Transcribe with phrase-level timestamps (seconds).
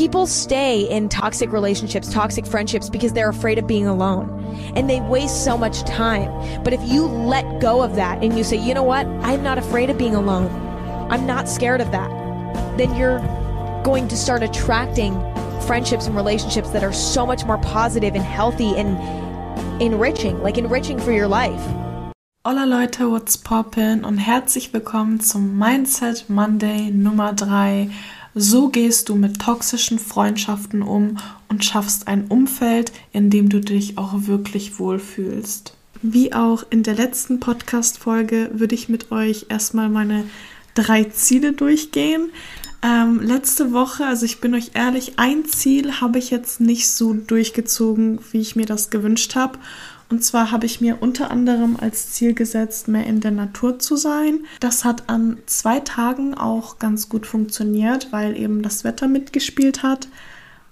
[0.00, 4.30] People stay in toxic relationships, toxic friendships because they're afraid of being alone.
[4.74, 6.30] And they waste so much time.
[6.64, 9.06] But if you let go of that and you say, you know what?
[9.06, 10.46] I'm not afraid of being alone.
[11.10, 12.08] I'm not scared of that.
[12.78, 13.18] Then you're
[13.84, 15.12] going to start attracting
[15.66, 18.96] friendships and relationships that are so much more positive and healthy and
[19.82, 21.60] enriching, like enriching for your life.
[22.42, 27.90] Hola Leute, what's poppin' und herzlich willkommen zum Mindset Monday Nummer 3
[28.34, 31.16] So gehst du mit toxischen Freundschaften um
[31.48, 35.74] und schaffst ein Umfeld, in dem du dich auch wirklich wohlfühlst.
[36.02, 40.24] Wie auch in der letzten Podcast-Folge würde ich mit euch erstmal meine
[40.74, 42.30] drei Ziele durchgehen.
[42.82, 47.12] Ähm, letzte Woche, also ich bin euch ehrlich, ein Ziel habe ich jetzt nicht so
[47.12, 49.58] durchgezogen, wie ich mir das gewünscht habe.
[50.10, 53.94] Und zwar habe ich mir unter anderem als Ziel gesetzt, mehr in der Natur zu
[53.96, 54.40] sein.
[54.58, 60.08] Das hat an zwei Tagen auch ganz gut funktioniert, weil eben das Wetter mitgespielt hat.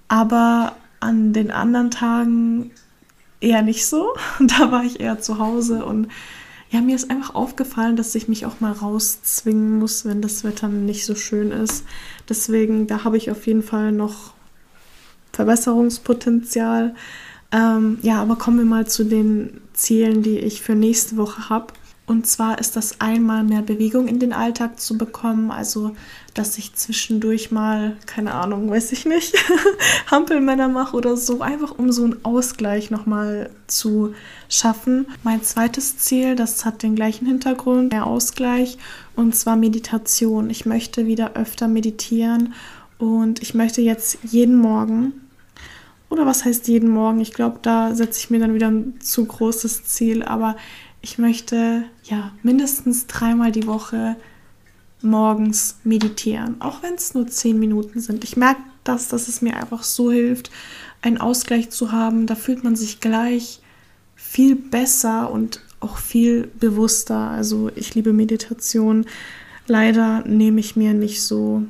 [0.08, 2.72] Aber an den anderen Tagen
[3.40, 4.14] eher nicht so.
[4.40, 6.08] Da war ich eher zu Hause und
[6.70, 10.68] ja, mir ist einfach aufgefallen, dass ich mich auch mal rauszwingen muss, wenn das Wetter
[10.68, 11.84] nicht so schön ist.
[12.28, 14.34] Deswegen, da habe ich auf jeden Fall noch
[15.32, 16.94] Verbesserungspotenzial.
[17.50, 21.72] Ähm, ja, aber kommen wir mal zu den Zielen, die ich für nächste Woche habe.
[22.08, 25.94] Und zwar ist das einmal mehr Bewegung in den Alltag zu bekommen, also
[26.32, 29.34] dass ich zwischendurch mal, keine Ahnung, weiß ich nicht,
[30.10, 34.14] Hampelmänner mache oder so, einfach um so einen Ausgleich nochmal zu
[34.48, 35.06] schaffen.
[35.22, 38.78] Mein zweites Ziel, das hat den gleichen Hintergrund, mehr Ausgleich,
[39.14, 40.48] und zwar Meditation.
[40.48, 42.54] Ich möchte wieder öfter meditieren
[42.96, 45.27] und ich möchte jetzt jeden Morgen
[46.10, 47.20] oder was heißt jeden Morgen?
[47.20, 50.22] Ich glaube, da setze ich mir dann wieder ein zu großes Ziel.
[50.22, 50.56] Aber
[51.02, 54.16] ich möchte ja mindestens dreimal die Woche
[55.00, 58.24] morgens meditieren, auch wenn es nur zehn Minuten sind.
[58.24, 60.50] Ich merke das, dass es mir einfach so hilft,
[61.02, 62.26] einen Ausgleich zu haben.
[62.26, 63.60] Da fühlt man sich gleich
[64.16, 67.30] viel besser und auch viel bewusster.
[67.30, 69.06] Also ich liebe Meditation.
[69.66, 71.62] Leider nehme ich mir nicht so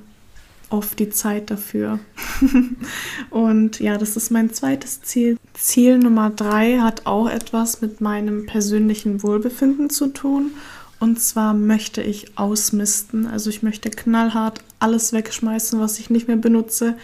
[0.71, 1.99] oft die Zeit dafür.
[3.31, 5.37] und ja, das ist mein zweites Ziel.
[5.55, 10.53] Ziel Nummer drei hat auch etwas mit meinem persönlichen Wohlbefinden zu tun.
[11.01, 13.27] Und zwar möchte ich ausmisten.
[13.27, 16.97] Also ich möchte knallhart alles wegschmeißen, was ich nicht mehr benutze.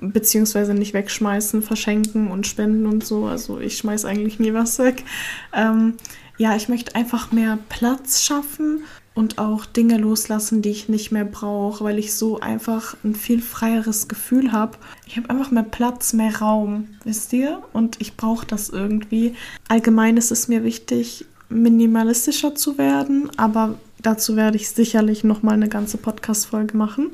[0.00, 3.26] Beziehungsweise nicht wegschmeißen, verschenken und spenden und so.
[3.26, 5.04] Also ich schmeiße eigentlich nie was weg.
[5.52, 5.94] Ähm,
[6.36, 8.82] ja, ich möchte einfach mehr Platz schaffen
[9.18, 13.42] und auch Dinge loslassen, die ich nicht mehr brauche, weil ich so einfach ein viel
[13.42, 14.78] freieres Gefühl habe.
[15.08, 17.60] Ich habe einfach mehr Platz, mehr Raum, wisst ihr?
[17.72, 19.34] Und ich brauche das irgendwie.
[19.66, 25.54] Allgemein ist es mir wichtig, minimalistischer zu werden, aber dazu werde ich sicherlich noch mal
[25.54, 27.10] eine ganze Podcast-Folge machen.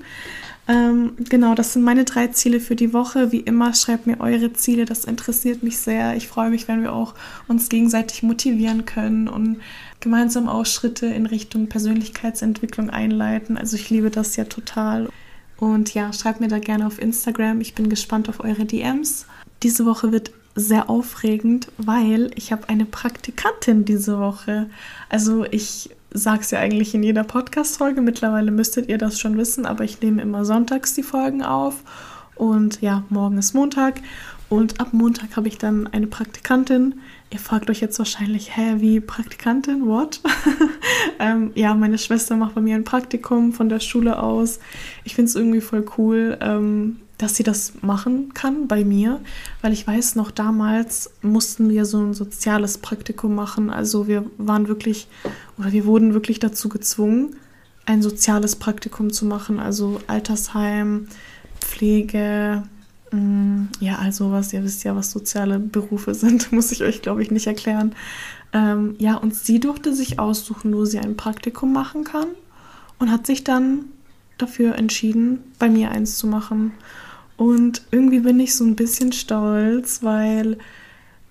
[0.67, 3.33] Ähm, genau, das sind meine drei Ziele für die Woche.
[3.33, 6.17] Wie immer, schreibt mir eure Ziele, das interessiert mich sehr.
[6.17, 7.15] Ich freue mich, wenn wir auch
[7.49, 9.61] uns gegenseitig motivieren können und
[10.01, 13.59] gemeinsam auch Schritte in Richtung Persönlichkeitsentwicklung einleiten.
[13.59, 15.11] Also ich liebe das ja total.
[15.59, 17.61] Und ja, schreibt mir da gerne auf Instagram.
[17.61, 19.27] Ich bin gespannt auf eure DMs.
[19.63, 24.71] Diese Woche wird sehr aufregend, weil ich habe eine Praktikantin diese Woche.
[25.09, 28.01] Also ich sage es ja eigentlich in jeder Podcast-Folge.
[28.01, 31.83] Mittlerweile müsstet ihr das schon wissen, aber ich nehme immer sonntags die Folgen auf.
[32.37, 34.01] Und ja, morgen ist Montag.
[34.49, 37.01] Und ab Montag habe ich dann eine Praktikantin.
[37.31, 39.87] Ihr fragt euch jetzt wahrscheinlich, hä, wie Praktikantin?
[39.87, 40.21] What?
[41.19, 44.61] ähm, ja, meine Schwester macht bei mir ein Praktikum von der Schule aus.
[45.03, 46.39] Ich finde es irgendwie voll cool.
[46.41, 49.21] Ähm, dass sie das machen kann bei mir,
[49.63, 53.71] weil ich weiß noch damals mussten wir so ein soziales Praktikum machen.
[53.71, 55.07] Also wir waren wirklich
[55.59, 57.37] oder wir wurden wirklich dazu gezwungen,
[57.87, 61.07] ein soziales Praktikum zu machen, also Altersheim,
[61.61, 62.63] Pflege,
[63.13, 67.23] mm, ja, also was, ihr wisst ja, was soziale Berufe sind, muss ich euch, glaube
[67.23, 67.95] ich, nicht erklären.
[68.53, 72.29] Ähm, ja, und sie durfte sich aussuchen, wo sie ein Praktikum machen kann
[72.99, 73.87] und hat sich dann
[74.39, 76.73] dafür entschieden, bei mir eins zu machen.
[77.37, 80.59] Und irgendwie bin ich so ein bisschen stolz, weil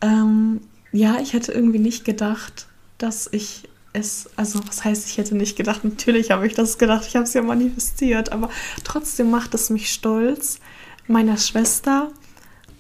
[0.02, 0.62] ähm,
[0.92, 2.68] ja, ich hätte irgendwie nicht gedacht,
[2.98, 3.64] dass ich
[3.94, 7.26] es, also was heißt, ich hätte nicht gedacht, natürlich habe ich das gedacht, ich habe
[7.26, 8.50] es ja manifestiert, aber
[8.84, 10.60] trotzdem macht es mich stolz,
[11.08, 12.12] meiner Schwester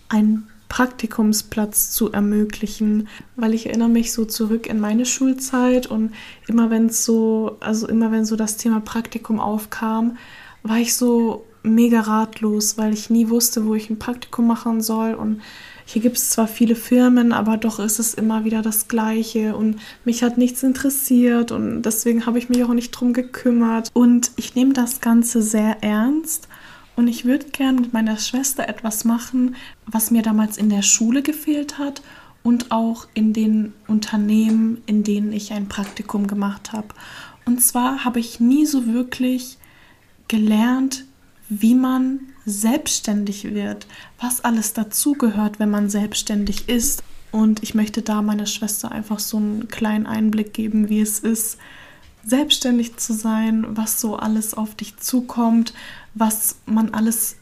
[0.09, 6.13] einen Praktikumsplatz zu ermöglichen, weil ich erinnere mich so zurück in meine Schulzeit und
[6.47, 10.17] immer wenn es so, also immer wenn so das Thema Praktikum aufkam,
[10.63, 15.13] war ich so mega ratlos, weil ich nie wusste, wo ich ein Praktikum machen soll.
[15.13, 15.41] Und
[15.85, 19.55] hier gibt es zwar viele Firmen, aber doch ist es immer wieder das Gleiche.
[19.55, 23.89] Und mich hat nichts interessiert und deswegen habe ich mich auch nicht drum gekümmert.
[23.93, 26.47] Und ich nehme das Ganze sehr ernst.
[26.95, 29.55] Und ich würde gern mit meiner Schwester etwas machen,
[29.87, 32.03] was mir damals in der Schule gefehlt hat
[32.43, 36.89] und auch in den Unternehmen, in denen ich ein Praktikum gemacht habe.
[37.45, 39.57] Und zwar habe ich nie so wirklich
[40.27, 41.05] gelernt,
[41.49, 43.87] wie man selbstständig wird,
[44.19, 47.03] was alles dazugehört, wenn man selbstständig ist.
[47.31, 51.57] Und ich möchte da meiner Schwester einfach so einen kleinen Einblick geben, wie es ist,
[52.25, 55.73] selbstständig zu sein, was so alles auf dich zukommt,
[56.13, 57.35] was man alles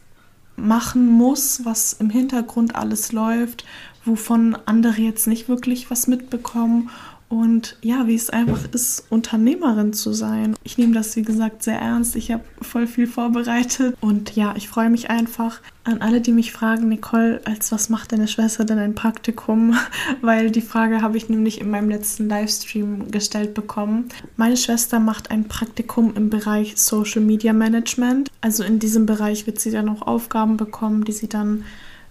[0.56, 3.64] machen muss, was im Hintergrund alles läuft,
[4.04, 6.90] wovon andere jetzt nicht wirklich was mitbekommen
[7.32, 10.54] und ja, wie es einfach ist, Unternehmerin zu sein.
[10.64, 12.14] Ich nehme das, wie gesagt, sehr ernst.
[12.14, 13.96] Ich habe voll viel vorbereitet.
[14.02, 18.12] Und ja, ich freue mich einfach an alle, die mich fragen, Nicole, als was macht
[18.12, 19.74] deine Schwester denn ein Praktikum?
[20.20, 24.10] Weil die Frage habe ich nämlich in meinem letzten Livestream gestellt bekommen.
[24.36, 28.30] Meine Schwester macht ein Praktikum im Bereich Social Media Management.
[28.42, 31.64] Also in diesem Bereich wird sie dann auch Aufgaben bekommen, die sie dann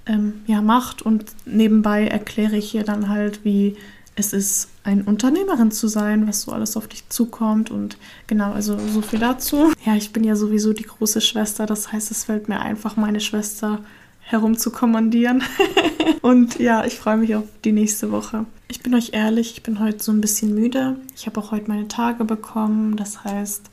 [0.07, 1.03] ähm, ja macht.
[1.03, 3.77] Und nebenbei erkläre ich ihr dann halt, wie
[4.15, 7.71] es ist, eine Unternehmerin zu sein, was so alles auf dich zukommt.
[7.71, 7.97] Und
[8.27, 9.71] genau, also so viel dazu.
[9.85, 13.19] Ja, ich bin ja sowieso die große Schwester, das heißt, es fällt mir einfach, meine
[13.19, 13.79] Schwester
[14.21, 15.43] herumzukommandieren.
[16.21, 18.45] und ja, ich freue mich auf die nächste Woche.
[18.67, 20.95] Ich bin euch ehrlich, ich bin heute so ein bisschen müde.
[21.15, 22.95] Ich habe auch heute meine Tage bekommen.
[22.95, 23.69] Das heißt,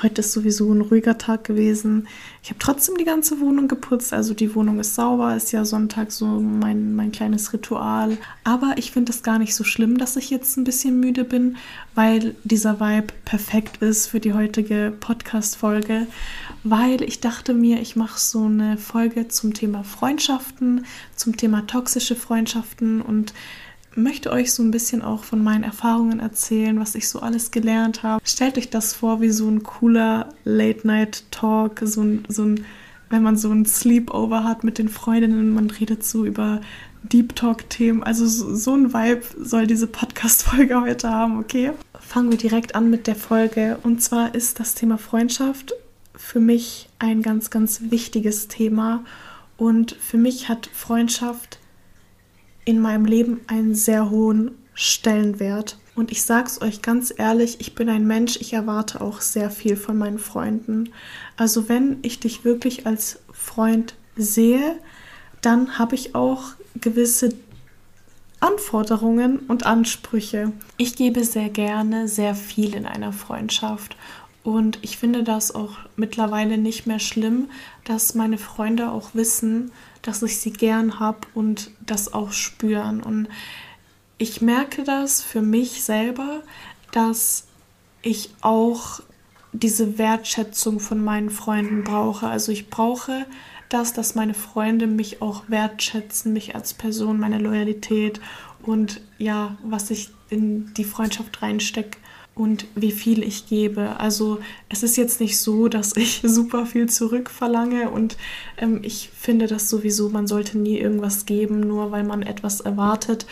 [0.00, 2.06] Heute ist sowieso ein ruhiger Tag gewesen.
[2.40, 4.12] Ich habe trotzdem die ganze Wohnung geputzt.
[4.12, 8.16] Also die Wohnung ist sauber, ist ja Sonntag so mein, mein kleines Ritual.
[8.44, 11.56] Aber ich finde es gar nicht so schlimm, dass ich jetzt ein bisschen müde bin,
[11.96, 16.06] weil dieser Vibe perfekt ist für die heutige Podcast-Folge.
[16.62, 20.86] Weil ich dachte mir, ich mache so eine Folge zum Thema Freundschaften,
[21.16, 23.34] zum Thema toxische Freundschaften und
[23.98, 28.02] möchte euch so ein bisschen auch von meinen Erfahrungen erzählen, was ich so alles gelernt
[28.02, 28.22] habe.
[28.24, 32.64] Stellt euch das vor wie so ein cooler Late-Night-Talk, so ein, so ein,
[33.10, 36.60] wenn man so ein Sleepover hat mit den Freundinnen, man redet so über
[37.02, 38.02] Deep Talk-Themen.
[38.02, 41.72] Also so, so ein Vibe soll diese Podcast-Folge heute haben, okay?
[42.00, 43.78] Fangen wir direkt an mit der Folge.
[43.82, 45.74] Und zwar ist das Thema Freundschaft
[46.14, 49.04] für mich ein ganz, ganz wichtiges Thema.
[49.56, 51.57] Und für mich hat Freundschaft
[52.68, 55.78] in meinem Leben einen sehr hohen Stellenwert.
[55.94, 59.50] Und ich sage es euch ganz ehrlich, ich bin ein Mensch, ich erwarte auch sehr
[59.50, 60.90] viel von meinen Freunden.
[61.38, 64.78] Also wenn ich dich wirklich als Freund sehe,
[65.40, 66.42] dann habe ich auch
[66.78, 67.30] gewisse
[68.38, 70.52] Anforderungen und Ansprüche.
[70.76, 73.96] Ich gebe sehr gerne sehr viel in einer Freundschaft
[74.48, 77.50] und ich finde das auch mittlerweile nicht mehr schlimm,
[77.84, 83.02] dass meine Freunde auch wissen, dass ich sie gern habe und das auch spüren.
[83.02, 83.28] Und
[84.16, 86.40] ich merke das für mich selber,
[86.92, 87.44] dass
[88.00, 89.00] ich auch
[89.52, 92.26] diese Wertschätzung von meinen Freunden brauche.
[92.26, 93.26] Also ich brauche
[93.68, 98.18] das, dass meine Freunde mich auch wertschätzen, mich als Person, meine Loyalität
[98.62, 101.98] und ja, was ich in die Freundschaft reinstecke
[102.38, 103.98] und wie viel ich gebe.
[103.98, 104.38] Also
[104.68, 108.16] es ist jetzt nicht so, dass ich super viel zurückverlange und
[108.56, 113.26] ähm, ich finde das sowieso, man sollte nie irgendwas geben, nur weil man etwas erwartet.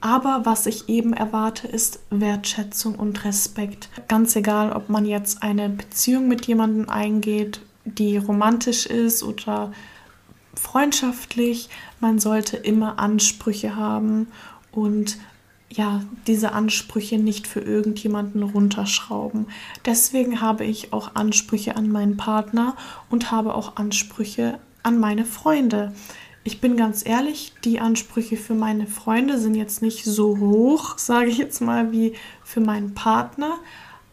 [0.00, 3.88] Aber was ich eben erwarte, ist Wertschätzung und Respekt.
[4.08, 9.72] Ganz egal, ob man jetzt eine Beziehung mit jemandem eingeht, die romantisch ist oder
[10.54, 11.68] freundschaftlich,
[12.00, 14.28] man sollte immer Ansprüche haben
[14.70, 15.18] und
[15.76, 19.46] ja, diese Ansprüche nicht für irgendjemanden runterschrauben.
[19.86, 22.76] Deswegen habe ich auch Ansprüche an meinen Partner
[23.10, 25.94] und habe auch Ansprüche an meine Freunde.
[26.44, 31.30] Ich bin ganz ehrlich, die Ansprüche für meine Freunde sind jetzt nicht so hoch, sage
[31.30, 32.14] ich jetzt mal, wie
[32.44, 33.58] für meinen Partner,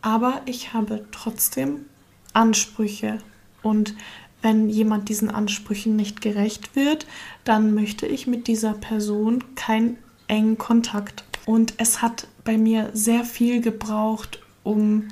[0.02, 1.86] aber ich habe trotzdem
[2.34, 3.18] Ansprüche
[3.64, 3.96] und
[4.42, 7.06] wenn jemand diesen Ansprüchen nicht gerecht wird,
[7.44, 9.98] dann möchte ich mit dieser Person keinen
[10.30, 15.08] engen Kontakt und es hat bei mir sehr viel gebraucht, um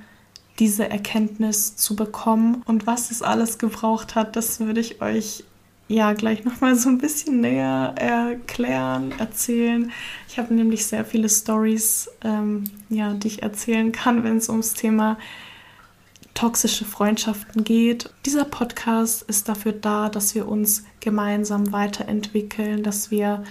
[0.59, 2.61] diese Erkenntnis zu bekommen.
[2.67, 5.45] Und was es alles gebraucht hat, das würde ich euch
[5.87, 9.91] ja gleich nochmal so ein bisschen näher erklären, erzählen.
[10.29, 14.75] Ich habe nämlich sehr viele Stories, ähm, ja, die ich erzählen kann, wenn es ums
[14.75, 15.17] Thema
[16.35, 18.11] toxische Freundschaften geht.
[18.27, 23.43] Dieser Podcast ist dafür da, dass wir uns gemeinsam weiterentwickeln, dass wir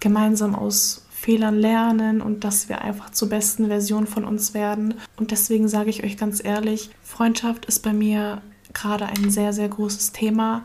[0.00, 4.94] gemeinsam aus Fehlern lernen und dass wir einfach zur besten Version von uns werden.
[5.16, 8.40] Und deswegen sage ich euch ganz ehrlich, Freundschaft ist bei mir
[8.72, 10.64] gerade ein sehr, sehr großes Thema,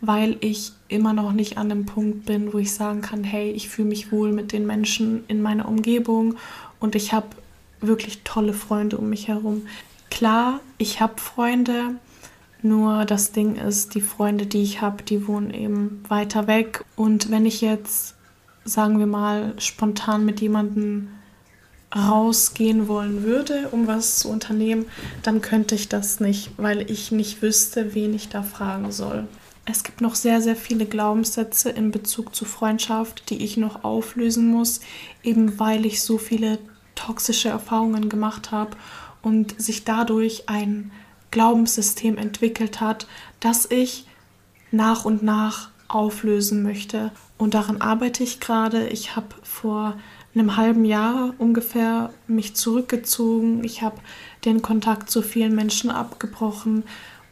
[0.00, 3.68] weil ich immer noch nicht an dem Punkt bin, wo ich sagen kann, hey, ich
[3.68, 6.34] fühle mich wohl mit den Menschen in meiner Umgebung
[6.80, 7.28] und ich habe
[7.80, 9.62] wirklich tolle Freunde um mich herum.
[10.10, 11.94] Klar, ich habe Freunde,
[12.62, 16.84] Nur das Ding ist, die Freunde, die ich habe, die wohnen eben weiter weg.
[16.94, 18.11] Und wenn ich jetzt,
[18.64, 21.08] sagen wir mal, spontan mit jemandem
[21.94, 24.86] rausgehen wollen würde, um was zu unternehmen,
[25.22, 29.26] dann könnte ich das nicht, weil ich nicht wüsste, wen ich da fragen soll.
[29.64, 34.48] Es gibt noch sehr, sehr viele Glaubenssätze in Bezug zu Freundschaft, die ich noch auflösen
[34.48, 34.80] muss,
[35.22, 36.58] eben weil ich so viele
[36.94, 38.76] toxische Erfahrungen gemacht habe
[39.22, 40.90] und sich dadurch ein
[41.30, 43.06] Glaubenssystem entwickelt hat,
[43.38, 44.06] das ich
[44.70, 47.10] nach und nach auflösen möchte.
[47.38, 48.88] Und daran arbeite ich gerade.
[48.88, 49.96] Ich habe vor
[50.34, 53.62] einem halben Jahr ungefähr mich zurückgezogen.
[53.64, 53.96] Ich habe
[54.44, 56.84] den Kontakt zu vielen Menschen abgebrochen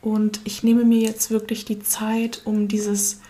[0.03, 3.21] und ich nehme mir jetzt wirklich die Zeit, um dieses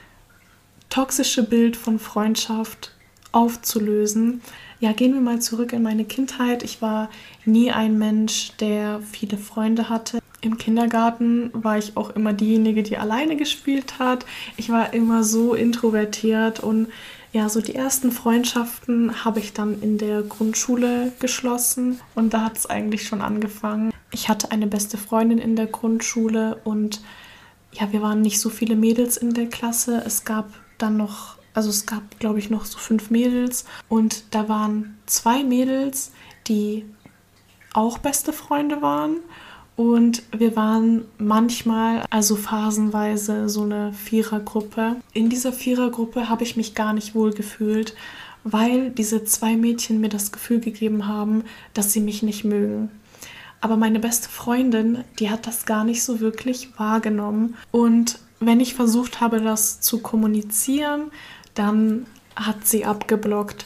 [0.88, 2.92] toxische Bild von Freundschaft
[3.32, 4.40] aufzulösen.
[4.80, 6.62] Ja, gehen wir mal zurück in meine Kindheit.
[6.62, 7.10] Ich war
[7.44, 10.20] nie ein Mensch, der viele Freunde hatte.
[10.42, 14.25] Im Kindergarten war ich auch immer diejenige, die alleine gespielt hat.
[14.56, 16.88] Ich war immer so introvertiert und
[17.32, 22.56] ja, so die ersten Freundschaften habe ich dann in der Grundschule geschlossen und da hat
[22.56, 23.92] es eigentlich schon angefangen.
[24.11, 27.02] Ich hatte eine beste Freundin in der Grundschule und
[27.73, 30.02] ja, wir waren nicht so viele Mädels in der Klasse.
[30.04, 34.49] Es gab dann noch, also es gab, glaube ich, noch so fünf Mädels und da
[34.49, 36.11] waren zwei Mädels,
[36.49, 36.85] die
[37.73, 39.18] auch beste Freunde waren
[39.80, 44.96] und wir waren manchmal, also phasenweise, so eine Vierergruppe.
[45.14, 47.94] In dieser Vierergruppe habe ich mich gar nicht wohl gefühlt,
[48.44, 52.90] weil diese zwei Mädchen mir das Gefühl gegeben haben, dass sie mich nicht mögen.
[53.62, 57.56] Aber meine beste Freundin, die hat das gar nicht so wirklich wahrgenommen.
[57.70, 61.10] Und wenn ich versucht habe, das zu kommunizieren,
[61.54, 62.04] dann
[62.37, 63.64] hat sie abgeblockt.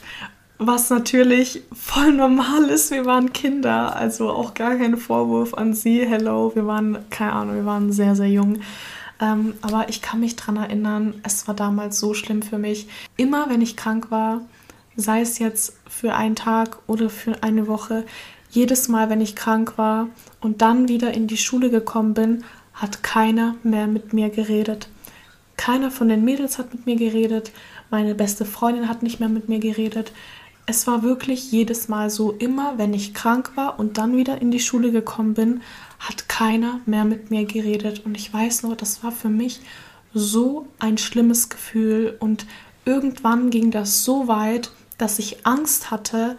[0.59, 6.07] Was natürlich voll normal ist, wir waren Kinder, also auch gar kein Vorwurf an sie.
[6.07, 8.61] Hello, wir waren, keine Ahnung, wir waren sehr, sehr jung.
[9.21, 12.87] Ähm, aber ich kann mich daran erinnern, es war damals so schlimm für mich.
[13.17, 14.43] Immer wenn ich krank war,
[14.95, 18.05] sei es jetzt für einen Tag oder für eine Woche,
[18.51, 20.07] jedes Mal, wenn ich krank war
[20.41, 22.45] und dann wieder in die Schule gekommen bin,
[22.75, 24.89] hat keiner mehr mit mir geredet.
[25.57, 27.51] Keiner von den Mädels hat mit mir geredet.
[27.91, 30.13] Meine beste Freundin hat nicht mehr mit mir geredet
[30.67, 34.51] es war wirklich jedes Mal so, immer wenn ich krank war und dann wieder in
[34.51, 35.63] die Schule gekommen bin,
[35.99, 38.05] hat keiner mehr mit mir geredet.
[38.05, 39.61] Und ich weiß noch, das war für mich
[40.15, 42.17] so ein schlimmes Gefühl.
[42.19, 42.47] Und
[42.85, 46.39] irgendwann ging das so weit, dass ich Angst hatte,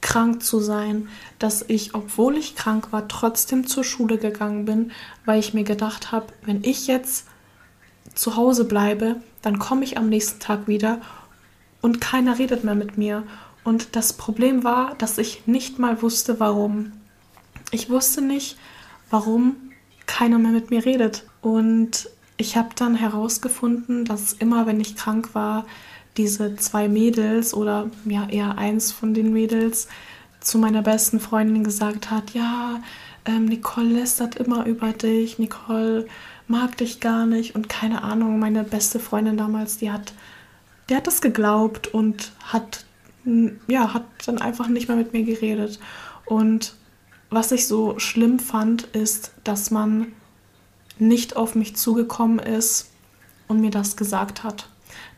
[0.00, 4.92] krank zu sein, dass ich, obwohl ich krank war, trotzdem zur Schule gegangen bin,
[5.24, 7.26] weil ich mir gedacht habe, wenn ich jetzt
[8.14, 11.00] zu Hause bleibe, dann komme ich am nächsten Tag wieder
[11.80, 13.24] und keiner redet mehr mit mir.
[13.64, 16.92] Und das Problem war, dass ich nicht mal wusste, warum.
[17.70, 18.56] Ich wusste nicht,
[19.10, 19.56] warum
[20.06, 21.24] keiner mehr mit mir redet.
[21.40, 25.64] Und ich habe dann herausgefunden, dass immer, wenn ich krank war,
[26.16, 29.88] diese zwei Mädels oder ja eher eins von den Mädels
[30.40, 32.80] zu meiner besten Freundin gesagt hat, ja,
[33.24, 36.06] ähm, Nicole lästert immer über dich, Nicole
[36.46, 40.12] mag dich gar nicht und keine Ahnung, meine beste Freundin damals, die hat,
[40.88, 42.84] der hat das geglaubt und hat
[43.68, 45.78] ja, hat dann einfach nicht mehr mit mir geredet.
[46.26, 46.74] Und
[47.30, 50.12] was ich so schlimm fand, ist, dass man
[50.98, 52.90] nicht auf mich zugekommen ist
[53.48, 54.68] und mir das gesagt hat.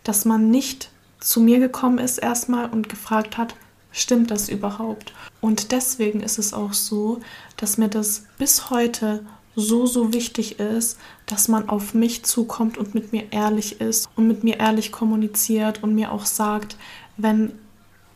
[0.05, 3.55] Dass man nicht zu mir gekommen ist erstmal und gefragt hat,
[3.93, 5.13] stimmt das überhaupt?
[5.41, 7.21] Und deswegen ist es auch so,
[7.57, 12.95] dass mir das bis heute so, so wichtig ist, dass man auf mich zukommt und
[12.95, 16.77] mit mir ehrlich ist und mit mir ehrlich kommuniziert und mir auch sagt,
[17.17, 17.53] wenn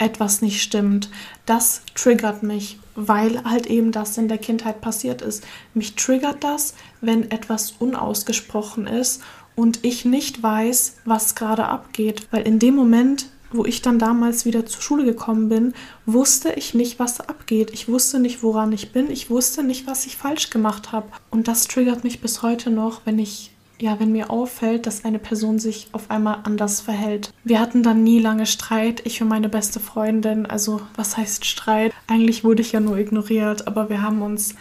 [0.00, 1.10] etwas nicht stimmt.
[1.46, 5.44] Das triggert mich, weil halt eben das in der Kindheit passiert ist.
[5.74, 9.22] Mich triggert das, wenn etwas unausgesprochen ist
[9.54, 12.26] und ich nicht weiß, was gerade abgeht.
[12.30, 15.74] Weil in dem Moment, wo ich dann damals wieder zur Schule gekommen bin,
[16.06, 17.70] wusste ich nicht, was abgeht.
[17.72, 19.10] Ich wusste nicht, woran ich bin.
[19.10, 21.08] Ich wusste nicht, was ich falsch gemacht habe.
[21.30, 23.50] Und das triggert mich bis heute noch, wenn ich
[23.80, 27.32] ja, wenn mir auffällt, dass eine Person sich auf einmal anders verhält.
[27.44, 30.44] Wir hatten dann nie lange Streit, ich und meine beste Freundin.
[30.46, 31.92] Also, was heißt Streit?
[32.06, 34.54] Eigentlich wurde ich ja nur ignoriert, aber wir haben uns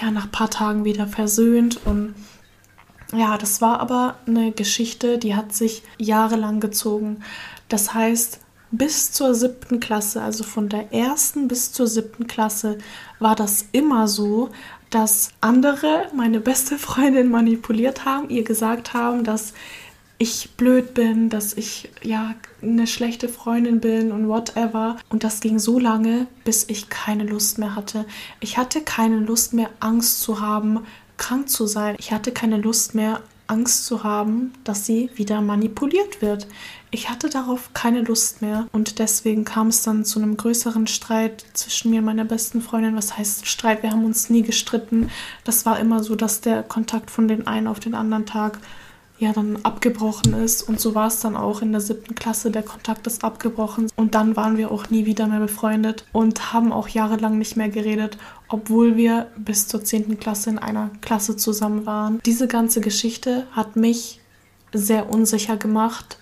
[0.00, 2.14] ja nach ein paar Tagen wieder versöhnt und
[3.12, 7.18] ja, das war aber eine Geschichte, die hat sich jahrelang gezogen.
[7.68, 8.40] Das heißt,
[8.72, 12.78] bis zur siebten Klasse, also von der ersten bis zur siebten Klasse,
[13.20, 14.50] war das immer so,
[14.94, 19.52] dass andere meine beste Freundin manipuliert haben, ihr gesagt haben, dass
[20.18, 24.96] ich blöd bin, dass ich ja eine schlechte Freundin bin und whatever.
[25.08, 28.06] Und das ging so lange, bis ich keine Lust mehr hatte.
[28.38, 30.86] Ich hatte keine Lust mehr, Angst zu haben,
[31.16, 31.96] krank zu sein.
[31.98, 36.46] Ich hatte keine Lust mehr, Angst zu haben, dass sie wieder manipuliert wird.
[36.90, 41.44] Ich hatte darauf keine Lust mehr und deswegen kam es dann zu einem größeren Streit
[41.52, 42.96] zwischen mir und meiner besten Freundin.
[42.96, 43.82] Was heißt Streit?
[43.82, 45.10] Wir haben uns nie gestritten.
[45.44, 48.58] Das war immer so, dass der Kontakt von den einen auf den anderen Tag
[49.18, 50.62] ja dann abgebrochen ist.
[50.62, 52.50] Und so war es dann auch in der siebten Klasse.
[52.50, 53.88] Der Kontakt ist abgebrochen.
[53.96, 57.68] Und dann waren wir auch nie wieder mehr befreundet und haben auch jahrelang nicht mehr
[57.68, 58.18] geredet,
[58.48, 62.20] obwohl wir bis zur zehnten Klasse in einer Klasse zusammen waren.
[62.26, 64.20] Diese ganze Geschichte hat mich
[64.72, 66.18] sehr unsicher gemacht,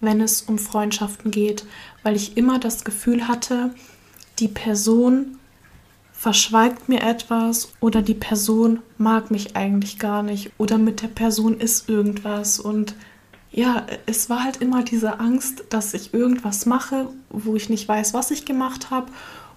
[0.00, 1.64] wenn es um Freundschaften geht,
[2.02, 3.74] weil ich immer das Gefühl hatte,
[4.38, 5.35] die Person
[6.26, 11.60] verschweigt mir etwas oder die Person mag mich eigentlich gar nicht oder mit der Person
[11.60, 12.96] ist irgendwas und
[13.52, 18.12] ja, es war halt immer diese Angst, dass ich irgendwas mache, wo ich nicht weiß,
[18.12, 19.06] was ich gemacht habe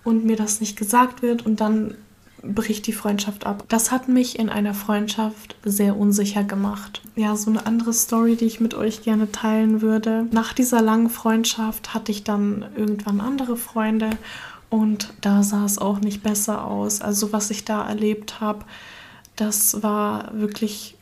[0.03, 1.95] und mir das nicht gesagt wird und dann
[2.43, 3.63] bricht die Freundschaft ab.
[3.67, 7.01] Das hat mich in einer Freundschaft sehr unsicher gemacht.
[7.15, 10.27] Ja, so eine andere Story, die ich mit euch gerne teilen würde.
[10.31, 14.11] Nach dieser langen Freundschaft hatte ich dann irgendwann andere Freunde
[14.69, 17.01] und da sah es auch nicht besser aus.
[17.01, 18.65] Also was ich da erlebt habe,
[19.35, 20.95] das war wirklich,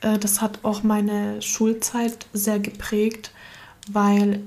[0.00, 3.32] äh, das hat auch meine Schulzeit sehr geprägt,
[3.90, 4.42] weil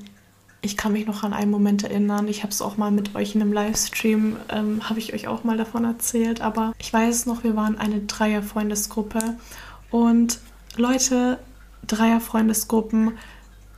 [0.62, 2.28] ich kann mich noch an einen Moment erinnern.
[2.28, 5.44] Ich habe es auch mal mit euch in einem Livestream, ähm, habe ich euch auch
[5.44, 6.42] mal davon erzählt.
[6.42, 9.38] Aber ich weiß noch, wir waren eine Dreier-Freundesgruppe.
[9.90, 10.40] Und
[10.76, 11.40] Leute,
[11.88, 13.14] Dreier-Freundesgruppen,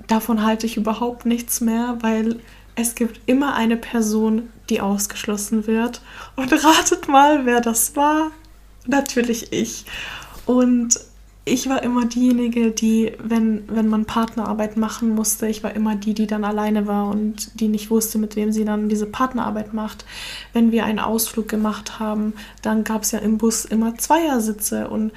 [0.07, 2.39] davon halte ich überhaupt nichts mehr, weil
[2.75, 6.01] es gibt immer eine Person, die ausgeschlossen wird.
[6.35, 8.31] Und ratet mal, wer das war.
[8.87, 9.85] Natürlich ich.
[10.47, 10.99] Und
[11.43, 16.13] ich war immer diejenige, die, wenn, wenn man Partnerarbeit machen musste, ich war immer die,
[16.13, 20.05] die dann alleine war und die nicht wusste, mit wem sie dann diese Partnerarbeit macht.
[20.53, 25.11] Wenn wir einen Ausflug gemacht haben, dann gab es ja im Bus immer Zweiersitze und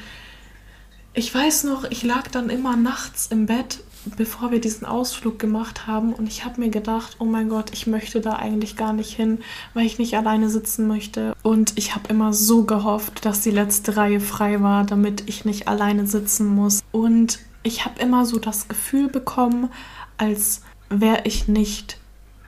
[1.12, 3.84] ich weiß noch, ich lag dann immer nachts im Bett
[4.16, 7.86] bevor wir diesen Ausflug gemacht haben und ich habe mir gedacht, oh mein Gott, ich
[7.86, 9.38] möchte da eigentlich gar nicht hin,
[9.72, 11.34] weil ich nicht alleine sitzen möchte.
[11.42, 15.68] Und ich habe immer so gehofft, dass die letzte Reihe frei war, damit ich nicht
[15.68, 16.80] alleine sitzen muss.
[16.92, 19.70] Und ich habe immer so das Gefühl bekommen,
[20.18, 21.98] als wäre ich nicht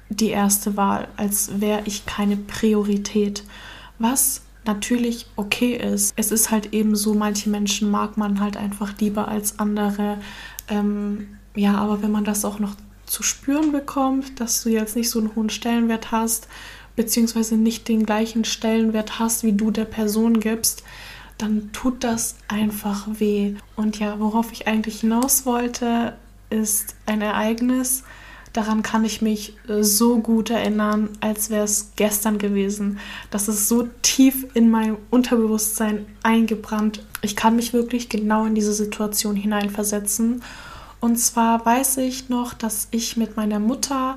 [0.08, 3.44] die erste Wahl, als wäre ich keine Priorität.
[3.98, 6.12] Was natürlich okay ist.
[6.16, 10.18] Es ist halt eben so, manche Menschen mag man halt einfach lieber als andere.
[10.68, 12.74] Ähm, ja, aber wenn man das auch noch
[13.06, 16.48] zu spüren bekommt, dass du jetzt nicht so einen hohen Stellenwert hast,
[16.96, 20.82] beziehungsweise nicht den gleichen Stellenwert hast, wie du der Person gibst,
[21.38, 23.54] dann tut das einfach weh.
[23.74, 26.14] Und ja, worauf ich eigentlich hinaus wollte,
[26.48, 28.04] ist ein Ereignis,
[28.52, 32.98] daran kann ich mich so gut erinnern, als wäre es gestern gewesen.
[33.30, 37.04] Das ist so tief in mein Unterbewusstsein eingebrannt.
[37.20, 40.42] Ich kann mich wirklich genau in diese Situation hineinversetzen
[41.00, 44.16] und zwar weiß ich noch, dass ich mit meiner Mutter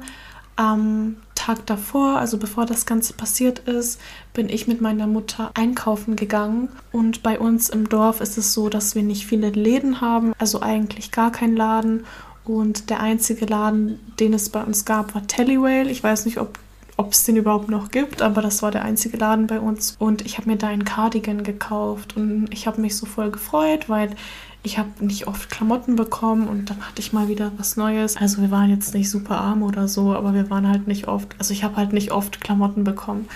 [0.56, 4.00] am Tag davor, also bevor das Ganze passiert ist,
[4.34, 6.68] bin ich mit meiner Mutter einkaufen gegangen.
[6.92, 10.62] Und bei uns im Dorf ist es so, dass wir nicht viele Läden haben, also
[10.62, 12.06] eigentlich gar kein Laden.
[12.44, 15.90] Und der einzige Laden, den es bei uns gab, war Tellywale.
[15.90, 16.60] Ich weiß nicht, ob
[17.00, 19.96] ob es den überhaupt noch gibt, aber das war der einzige Laden bei uns.
[20.00, 23.88] Und ich habe mir da einen Cardigan gekauft und ich habe mich so voll gefreut,
[23.88, 24.18] weil
[24.64, 28.18] ich habe nicht oft Klamotten bekommen und dann hatte ich mal wieder was Neues.
[28.18, 31.34] Also wir waren jetzt nicht super arm oder so, aber wir waren halt nicht oft,
[31.40, 33.30] also ich habe halt nicht oft Klamotten bekommen.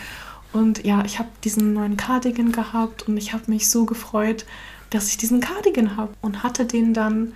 [0.51, 4.45] Und ja, ich habe diesen neuen Cardigan gehabt und ich habe mich so gefreut,
[4.89, 7.31] dass ich diesen Cardigan habe und hatte den dann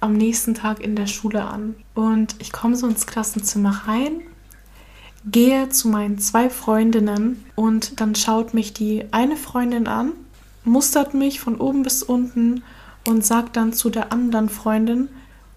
[0.00, 1.74] am nächsten Tag in der Schule an.
[1.94, 4.20] Und ich komme so ins Klassenzimmer rein,
[5.30, 10.12] gehe zu meinen zwei Freundinnen und dann schaut mich die eine Freundin an,
[10.64, 12.62] mustert mich von oben bis unten
[13.06, 15.08] und sagt dann zu der anderen Freundin,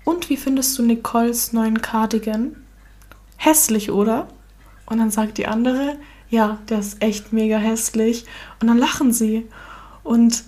[0.03, 2.55] und wie findest du Nicoles neuen Cardigan?
[3.37, 4.27] Hässlich, oder?
[4.85, 5.97] Und dann sagt die andere,
[6.29, 8.25] ja, der ist echt mega hässlich.
[8.59, 9.47] Und dann lachen sie.
[10.03, 10.43] Und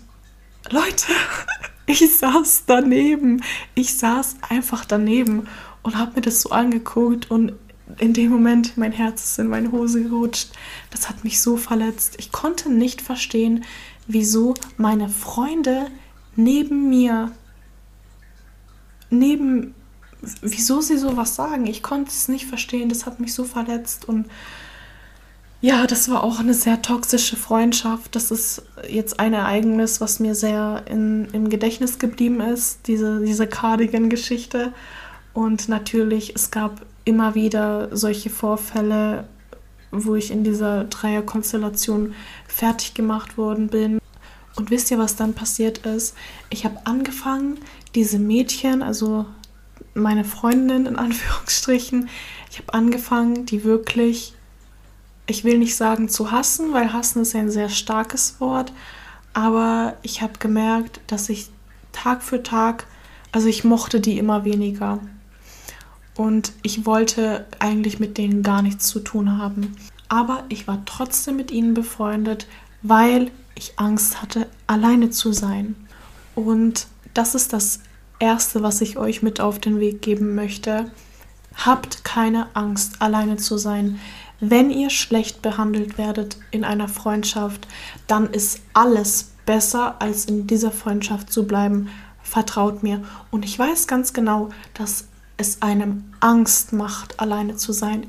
[0.70, 1.06] Leute,
[1.86, 3.44] ich saß daneben.
[3.76, 5.48] Ich saß einfach daneben
[5.84, 7.54] und habe mir das so angeguckt und
[8.00, 10.50] in dem Moment mein Herz ist in meine Hose gerutscht.
[10.92, 12.16] Das hat mich so verletzt.
[12.18, 13.66] Ich konnte nicht verstehen,
[14.08, 15.88] wieso meine Freunde
[16.36, 17.32] neben mir,
[19.10, 19.74] neben,
[20.42, 21.68] wieso sie sowas sagen.
[21.68, 24.26] Ich konnte es nicht verstehen, das hat mich so verletzt und
[25.64, 28.18] ja, das war auch eine sehr toxische Freundschaft.
[28.18, 33.48] Das ist jetzt ein Ereignis, was mir sehr in, im Gedächtnis geblieben ist, diese, diese
[33.48, 34.74] Cardigan-Geschichte.
[35.34, 39.28] Und natürlich, es gab immer wieder solche Vorfälle,
[39.92, 42.16] wo ich in dieser Dreierkonstellation
[42.48, 44.00] fertig gemacht worden bin
[44.56, 46.16] Und wisst ihr, was dann passiert ist?
[46.50, 47.60] Ich habe angefangen,
[47.96, 49.26] diese Mädchen, also
[49.94, 52.10] meine Freundin in Anführungsstrichen,
[52.52, 54.34] ich habe angefangen, die wirklich,
[55.26, 58.74] ich will nicht sagen zu hassen, weil hassen ist ein sehr starkes Wort,
[59.34, 61.50] aber ich habe gemerkt, dass ich
[61.92, 62.86] Tag für Tag,
[63.32, 65.00] also ich mochte die immer weniger.
[66.16, 69.76] Und ich wollte eigentlich mit denen gar nichts zu tun haben.
[70.10, 72.48] Aber ich war trotzdem mit ihnen befreundet,
[72.82, 75.76] weil ich Angst hatte, alleine zu sein.
[76.36, 77.80] Und das ist das
[78.20, 80.92] Erste, was ich euch mit auf den Weg geben möchte.
[81.56, 84.00] Habt keine Angst, alleine zu sein.
[84.40, 87.68] Wenn ihr schlecht behandelt werdet in einer Freundschaft,
[88.08, 91.90] dann ist alles besser, als in dieser Freundschaft zu bleiben.
[92.22, 93.04] Vertraut mir.
[93.32, 95.08] Und ich weiß ganz genau, dass
[95.44, 98.08] es einem Angst macht, alleine zu sein.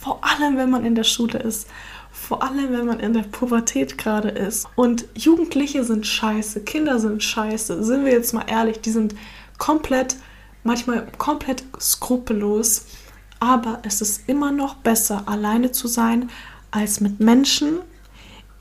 [0.00, 1.66] Vor allem, wenn man in der Schule ist.
[2.12, 4.68] Vor allem, wenn man in der Pubertät gerade ist.
[4.76, 7.82] Und Jugendliche sind scheiße, Kinder sind scheiße.
[7.82, 9.16] Sind wir jetzt mal ehrlich, die sind
[9.58, 10.16] komplett,
[10.62, 12.86] manchmal komplett skrupellos.
[13.40, 16.30] Aber es ist immer noch besser, alleine zu sein,
[16.70, 17.80] als mit Menschen,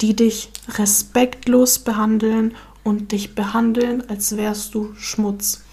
[0.02, 5.64] die dich respektlos behandeln und dich behandeln, als wärst du Schmutz.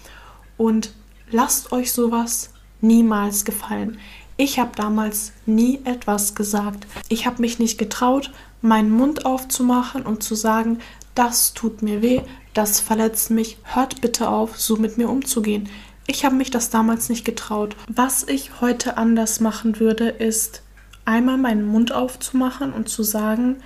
[0.57, 0.93] Und
[1.31, 3.97] lasst euch sowas niemals gefallen.
[4.37, 6.87] Ich habe damals nie etwas gesagt.
[7.09, 10.79] Ich habe mich nicht getraut, meinen Mund aufzumachen und zu sagen,
[11.15, 12.21] das tut mir weh,
[12.53, 15.69] das verletzt mich, hört bitte auf, so mit mir umzugehen.
[16.07, 17.75] Ich habe mich das damals nicht getraut.
[17.87, 20.61] Was ich heute anders machen würde, ist
[21.05, 23.57] einmal meinen Mund aufzumachen und zu sagen,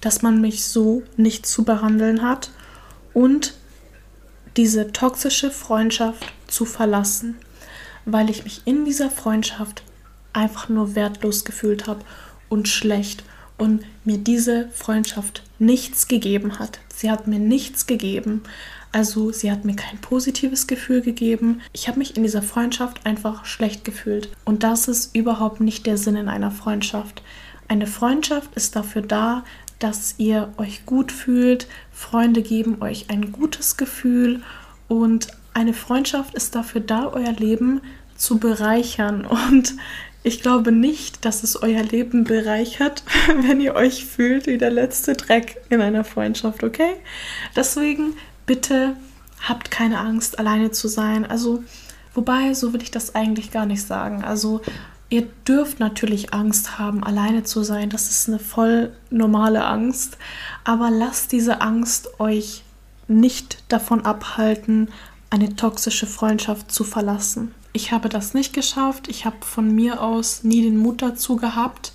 [0.00, 2.50] dass man mich so nicht zu behandeln hat
[3.12, 3.54] und
[4.56, 7.36] diese toxische Freundschaft zu verlassen,
[8.04, 9.82] weil ich mich in dieser Freundschaft
[10.32, 12.00] einfach nur wertlos gefühlt habe
[12.48, 13.24] und schlecht
[13.58, 16.80] und mir diese Freundschaft nichts gegeben hat.
[16.94, 18.42] Sie hat mir nichts gegeben.
[18.92, 21.60] Also sie hat mir kein positives Gefühl gegeben.
[21.72, 24.30] Ich habe mich in dieser Freundschaft einfach schlecht gefühlt.
[24.44, 27.22] Und das ist überhaupt nicht der Sinn in einer Freundschaft.
[27.68, 29.44] Eine Freundschaft ist dafür da,
[29.80, 31.66] dass ihr euch gut fühlt.
[31.92, 34.42] Freunde geben euch ein gutes Gefühl.
[34.88, 37.80] Und eine Freundschaft ist dafür da, euer Leben
[38.16, 39.26] zu bereichern.
[39.50, 39.74] Und
[40.22, 43.02] ich glaube nicht, dass es euer Leben bereichert,
[43.42, 46.92] wenn ihr euch fühlt wie der letzte Dreck in einer Freundschaft, okay?
[47.56, 48.14] Deswegen
[48.46, 48.96] bitte
[49.40, 51.24] habt keine Angst, alleine zu sein.
[51.24, 51.64] Also,
[52.14, 54.22] wobei, so will ich das eigentlich gar nicht sagen.
[54.22, 54.60] Also,
[55.10, 57.90] ihr dürft natürlich Angst haben, alleine zu sein.
[57.90, 60.16] Das ist eine voll normale Angst.
[60.64, 62.64] Aber lasst diese Angst euch
[63.08, 64.88] nicht davon abhalten,
[65.28, 69.08] eine toxische Freundschaft zu verlassen ich habe das nicht geschafft.
[69.08, 71.92] Ich habe von mir aus nie den Mut dazu gehabt,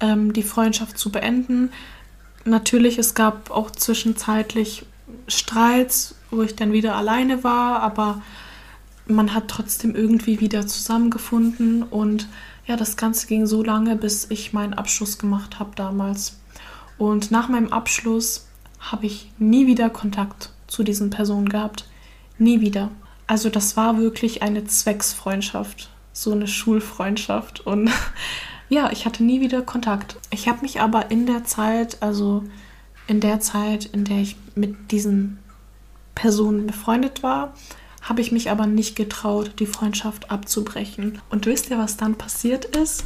[0.00, 1.70] ähm, die Freundschaft zu beenden.
[2.44, 4.86] Natürlich, es gab auch zwischenzeitlich
[5.26, 8.22] Streits, wo ich dann wieder alleine war, aber
[9.06, 12.28] man hat trotzdem irgendwie wieder zusammengefunden und
[12.68, 16.38] ja, das Ganze ging so lange, bis ich meinen Abschluss gemacht habe damals.
[16.98, 18.46] Und nach meinem Abschluss
[18.78, 21.88] habe ich nie wieder Kontakt zu diesen Personen gehabt.
[22.36, 22.90] Nie wieder.
[23.26, 27.60] Also das war wirklich eine Zwecksfreundschaft, so eine Schulfreundschaft.
[27.60, 27.90] Und
[28.68, 30.16] ja, ich hatte nie wieder Kontakt.
[30.30, 32.44] Ich habe mich aber in der Zeit, also
[33.06, 35.38] in der Zeit, in der ich mit diesen
[36.14, 37.54] Personen befreundet war,
[38.02, 41.20] habe ich mich aber nicht getraut, die Freundschaft abzubrechen.
[41.30, 43.04] Und wisst ihr, was dann passiert ist?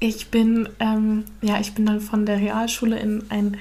[0.00, 3.56] Ich bin, ähm, ja, ich bin dann von der Realschule in ein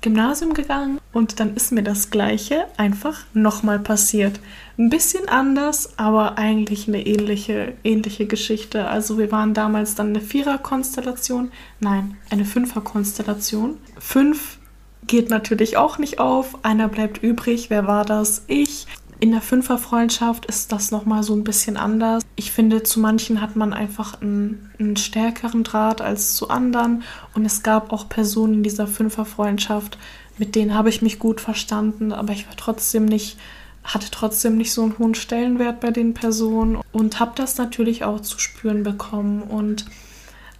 [0.00, 4.38] Gymnasium gegangen und dann ist mir das Gleiche einfach nochmal passiert.
[4.78, 8.86] Ein bisschen anders, aber eigentlich eine ähnliche, ähnliche Geschichte.
[8.86, 13.78] Also wir waren damals dann eine Vierer-Konstellation, nein, eine Fünfer-Konstellation.
[13.98, 14.58] Fünf
[15.06, 17.70] geht natürlich auch nicht auf, einer bleibt übrig.
[17.70, 18.44] Wer war das?
[18.46, 18.86] Ich.
[19.18, 22.22] In der Fünferfreundschaft ist das nochmal so ein bisschen anders.
[22.36, 27.02] Ich finde, zu manchen hat man einfach einen, einen, stärkeren Draht als zu anderen.
[27.34, 29.96] Und es gab auch Personen in dieser Fünferfreundschaft,
[30.36, 33.38] mit denen habe ich mich gut verstanden, aber ich war trotzdem nicht,
[33.84, 38.20] hatte trotzdem nicht so einen hohen Stellenwert bei den Personen und habe das natürlich auch
[38.20, 39.42] zu spüren bekommen.
[39.42, 39.86] Und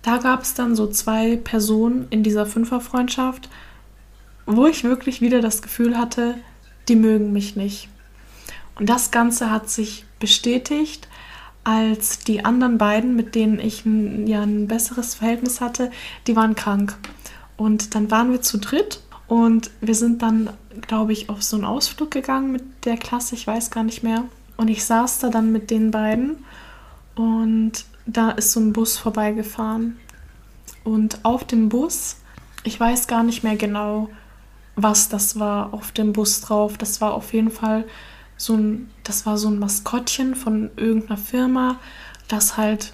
[0.00, 3.50] da gab es dann so zwei Personen in dieser Fünferfreundschaft,
[4.46, 6.36] wo ich wirklich wieder das Gefühl hatte,
[6.88, 7.90] die mögen mich nicht.
[8.78, 11.08] Und das Ganze hat sich bestätigt,
[11.64, 15.90] als die anderen beiden, mit denen ich ein, ja, ein besseres Verhältnis hatte,
[16.26, 16.96] die waren krank.
[17.56, 20.50] Und dann waren wir zu dritt und wir sind dann,
[20.82, 24.24] glaube ich, auf so einen Ausflug gegangen mit der Klasse, ich weiß gar nicht mehr.
[24.56, 26.44] Und ich saß da dann mit den beiden
[27.16, 29.98] und da ist so ein Bus vorbeigefahren.
[30.84, 32.18] Und auf dem Bus,
[32.62, 34.08] ich weiß gar nicht mehr genau,
[34.76, 36.78] was das war auf dem Bus drauf.
[36.78, 37.84] Das war auf jeden Fall
[38.36, 41.78] so ein, das war so ein Maskottchen von irgendeiner Firma,
[42.28, 42.92] das halt,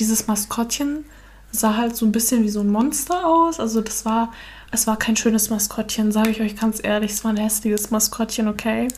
[0.00, 1.04] dieses Maskottchen
[1.50, 3.60] sah halt so ein bisschen wie so ein Monster aus.
[3.60, 4.32] Also das war,
[4.72, 7.12] es war kein schönes Maskottchen, sage ich euch ganz ehrlich.
[7.12, 8.88] Es war ein hässliches Maskottchen, okay.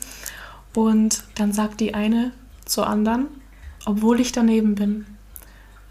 [0.73, 2.31] Und dann sagt die eine
[2.65, 3.27] zur anderen,
[3.85, 5.05] obwohl ich daneben bin,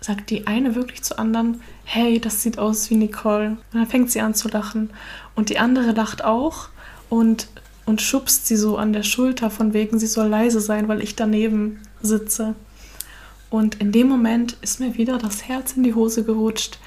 [0.01, 3.51] sagt die eine wirklich zur anderen, hey, das sieht aus wie Nicole.
[3.51, 4.91] Und dann fängt sie an zu lachen.
[5.35, 6.69] Und die andere lacht auch
[7.09, 7.49] und,
[7.87, 11.17] und schubst sie so an der Schulter, von wegen, sie soll leise sein, weil ich
[11.17, 12.55] daneben sitze.
[13.49, 16.79] Und in dem Moment ist mir wieder das Herz in die Hose gerutscht.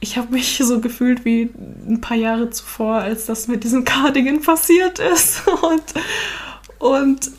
[0.00, 1.50] Ich habe mich so gefühlt wie
[1.88, 5.46] ein paar Jahre zuvor, als das mit diesem Cardigan passiert ist.
[5.62, 5.82] Und,
[6.78, 7.30] und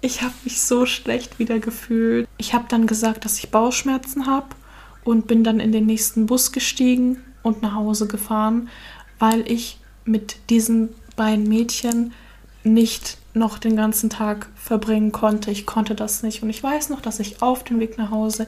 [0.00, 2.28] ich habe mich so schlecht wieder gefühlt.
[2.38, 4.46] Ich habe dann gesagt, dass ich Bauchschmerzen habe
[5.02, 8.68] und bin dann in den nächsten Bus gestiegen und nach Hause gefahren,
[9.18, 12.12] weil ich mit diesen beiden Mädchen
[12.66, 15.50] nicht noch den ganzen Tag verbringen konnte.
[15.50, 16.42] Ich konnte das nicht.
[16.42, 18.46] Und ich weiß noch, dass ich auf dem Weg nach Hause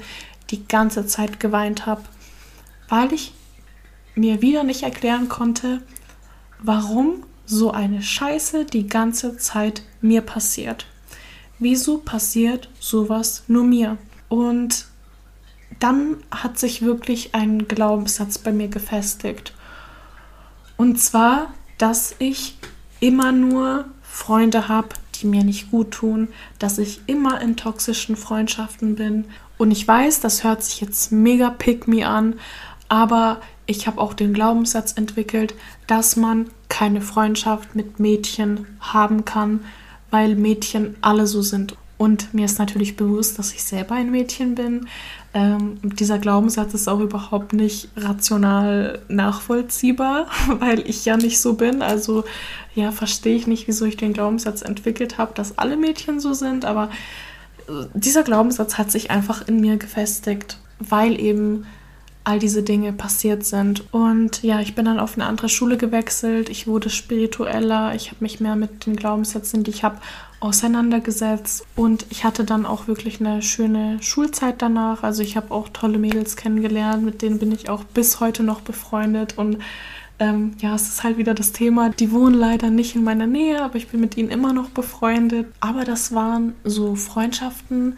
[0.50, 2.02] die ganze Zeit geweint habe,
[2.88, 3.32] weil ich
[4.14, 5.82] mir wieder nicht erklären konnte,
[6.58, 10.86] warum so eine Scheiße die ganze Zeit mir passiert.
[11.58, 13.98] Wieso passiert sowas nur mir?
[14.28, 14.86] Und
[15.78, 19.54] dann hat sich wirklich ein Glaubenssatz bei mir gefestigt.
[20.76, 22.58] Und zwar, dass ich
[23.00, 23.86] immer nur
[24.18, 26.28] Freunde habe, die mir nicht gut tun,
[26.58, 29.26] dass ich immer in toxischen Freundschaften bin.
[29.58, 32.34] Und ich weiß, das hört sich jetzt mega pick me an,
[32.88, 35.54] aber ich habe auch den Glaubenssatz entwickelt,
[35.86, 39.60] dass man keine Freundschaft mit Mädchen haben kann,
[40.10, 41.76] weil Mädchen alle so sind.
[41.96, 44.88] Und mir ist natürlich bewusst, dass ich selber ein Mädchen bin.
[45.34, 50.26] Ähm, dieser Glaubenssatz ist auch überhaupt nicht rational nachvollziehbar,
[50.58, 51.82] weil ich ja nicht so bin.
[51.82, 52.24] Also
[52.74, 56.64] ja, verstehe ich nicht, wieso ich den Glaubenssatz entwickelt habe, dass alle Mädchen so sind.
[56.64, 56.90] Aber
[57.68, 61.66] äh, dieser Glaubenssatz hat sich einfach in mir gefestigt, weil eben
[62.28, 63.90] all diese Dinge passiert sind.
[63.90, 66.50] Und ja, ich bin dann auf eine andere Schule gewechselt.
[66.50, 67.94] Ich wurde spiritueller.
[67.94, 69.96] Ich habe mich mehr mit den Glaubenssätzen, die ich habe,
[70.38, 71.64] auseinandergesetzt.
[71.74, 75.02] Und ich hatte dann auch wirklich eine schöne Schulzeit danach.
[75.02, 78.60] Also ich habe auch tolle Mädels kennengelernt, mit denen bin ich auch bis heute noch
[78.60, 79.38] befreundet.
[79.38, 79.56] Und
[80.18, 81.88] ähm, ja, es ist halt wieder das Thema.
[81.88, 85.46] Die wohnen leider nicht in meiner Nähe, aber ich bin mit ihnen immer noch befreundet.
[85.60, 87.96] Aber das waren so Freundschaften,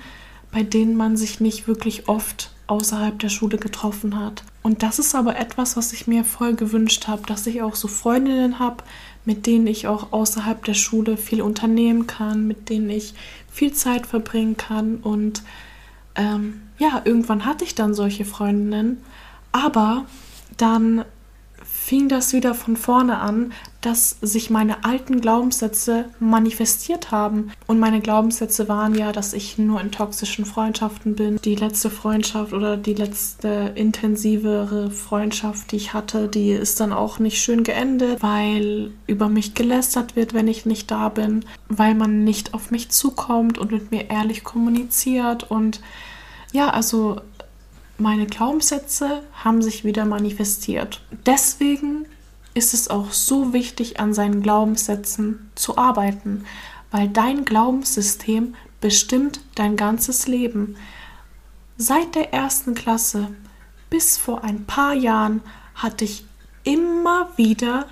[0.53, 4.45] bei denen man sich nicht wirklich oft außerhalb der Schule getroffen hat.
[4.63, 7.89] Und das ist aber etwas, was ich mir voll gewünscht habe, dass ich auch so
[7.89, 8.85] Freundinnen habe,
[9.25, 13.15] mit denen ich auch außerhalb der Schule viel unternehmen kann, mit denen ich
[13.51, 14.97] viel Zeit verbringen kann.
[14.97, 15.43] Und
[16.15, 18.99] ähm, ja, irgendwann hatte ich dann solche Freundinnen.
[19.53, 20.07] Aber
[20.57, 21.05] dann
[21.65, 27.51] fing das wieder von vorne an, dass sich meine alten Glaubenssätze manifestiert haben.
[27.67, 31.41] Und meine Glaubenssätze waren ja, dass ich nur in toxischen Freundschaften bin.
[31.45, 37.19] Die letzte Freundschaft oder die letzte intensivere Freundschaft, die ich hatte, die ist dann auch
[37.19, 42.25] nicht schön geendet, weil über mich gelästert wird, wenn ich nicht da bin, weil man
[42.25, 45.81] nicht auf mich zukommt und mit mir ehrlich kommuniziert und
[46.53, 47.21] ja, also
[47.99, 51.03] meine Glaubenssätze haben sich wieder manifestiert.
[51.27, 52.07] Deswegen
[52.61, 56.45] ist es auch so wichtig, an seinen Glaubenssätzen zu arbeiten,
[56.91, 60.77] weil dein Glaubenssystem bestimmt dein ganzes Leben.
[61.79, 63.29] Seit der ersten Klasse
[63.89, 65.41] bis vor ein paar Jahren
[65.75, 66.27] hatte ich
[66.63, 67.87] immer wieder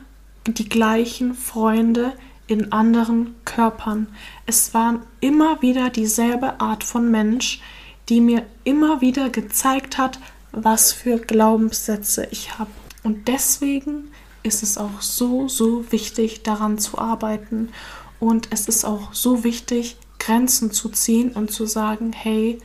[0.46, 2.12] die gleichen Freunde
[2.46, 4.09] in anderen Körpern.
[4.44, 7.62] Es waren immer wieder dieselbe Art von Mensch,
[8.11, 10.18] die mir immer wieder gezeigt hat,
[10.52, 12.70] was für Glaubenssätze ich habe.
[13.02, 14.11] Und deswegen
[14.42, 17.70] ist es auch so, so wichtig, daran zu arbeiten.
[18.20, 22.59] Und es ist auch so wichtig, Grenzen zu ziehen und zu sagen, hey,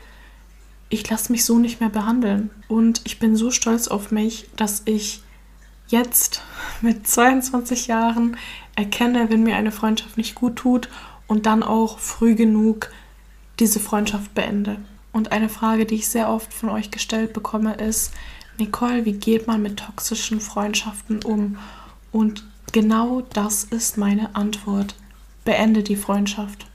[0.90, 2.50] ich lasse mich so nicht mehr behandeln.
[2.68, 5.22] Und ich bin so stolz auf mich, dass ich
[5.88, 6.42] jetzt
[6.82, 8.38] mit 22 Jahren
[8.76, 10.90] erkenne, wenn mir eine Freundschaft nicht gut tut
[11.28, 12.92] und dann auch früh genug
[13.60, 14.78] diese Freundschaft beende.
[15.12, 18.14] Und eine Frage, die ich sehr oft von euch gestellt bekomme, ist,
[18.58, 21.58] Nicole, wie geht man mit toxischen Freundschaften um?
[22.12, 24.96] Und genau das ist meine Antwort.
[25.46, 26.68] Beende die Freundschaft.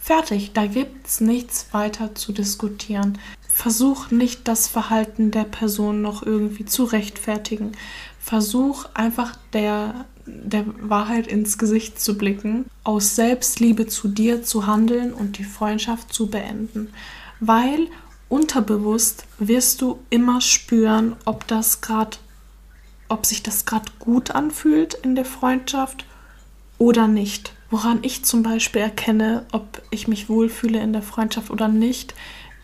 [0.00, 3.18] Fertig, da gibt es nichts weiter zu diskutieren.
[3.48, 7.72] Versuch nicht das Verhalten der Person noch irgendwie zu rechtfertigen.
[8.20, 15.12] Versuch einfach der, der Wahrheit ins Gesicht zu blicken, aus Selbstliebe zu dir zu handeln
[15.12, 16.88] und die Freundschaft zu beenden
[17.40, 17.88] weil
[18.34, 22.16] unterbewusst wirst du immer spüren, ob das gerade,
[23.08, 26.04] ob sich das gerade gut anfühlt in der Freundschaft
[26.76, 27.52] oder nicht.
[27.70, 32.14] Woran ich zum Beispiel erkenne, ob ich mich wohlfühle in der Freundschaft oder nicht,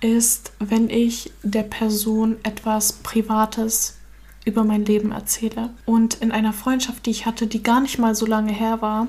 [0.01, 3.97] ist, wenn ich der Person etwas Privates
[4.45, 5.71] über mein Leben erzähle.
[5.87, 9.07] Und in einer Freundschaft, die ich hatte, die gar nicht mal so lange her war,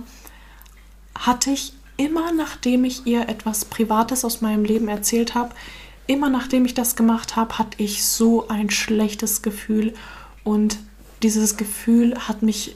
[1.17, 5.56] hatte ich immer nachdem ich ihr etwas Privates aus meinem Leben erzählt habe,
[6.12, 9.93] immer nachdem ich das gemacht habe, hatte ich so ein schlechtes Gefühl
[10.43, 10.78] und
[11.24, 12.76] dieses Gefühl hat mich,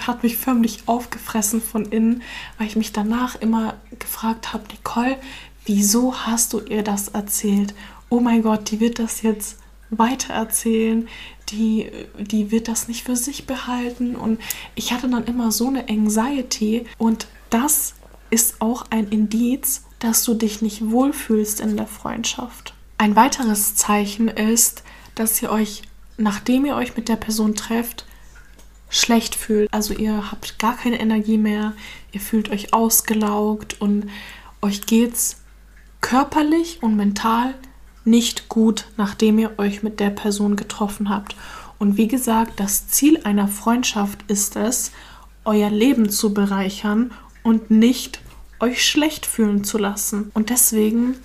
[0.00, 2.22] hat mich förmlich aufgefressen von innen,
[2.58, 5.16] weil ich mich danach immer gefragt habe, Nicole,
[5.64, 7.74] wieso hast du ihr das erzählt?
[8.10, 9.58] Oh mein Gott, die wird das jetzt
[9.90, 11.08] weitererzählen,
[11.48, 14.14] die, die wird das nicht für sich behalten.
[14.14, 14.40] Und
[14.74, 17.94] ich hatte dann immer so eine Anxiety und das
[18.28, 22.74] ist auch ein Indiz, dass du dich nicht wohlfühlst in der Freundschaft.
[22.98, 24.82] Ein weiteres Zeichen ist,
[25.14, 25.82] dass ihr euch,
[26.16, 28.04] nachdem ihr euch mit der Person trefft,
[28.90, 29.72] schlecht fühlt.
[29.72, 31.74] Also ihr habt gar keine Energie mehr,
[32.12, 34.08] ihr fühlt euch ausgelaugt und
[34.62, 35.36] euch geht's
[36.00, 37.54] körperlich und mental
[38.04, 41.36] nicht gut, nachdem ihr euch mit der Person getroffen habt.
[41.78, 44.92] Und wie gesagt, das Ziel einer Freundschaft ist es,
[45.44, 48.20] euer Leben zu bereichern und nicht
[48.60, 50.30] euch schlecht fühlen zu lassen.
[50.34, 51.16] Und deswegen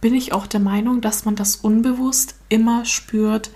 [0.00, 3.50] bin ich auch der Meinung, dass man das unbewusst immer spürt,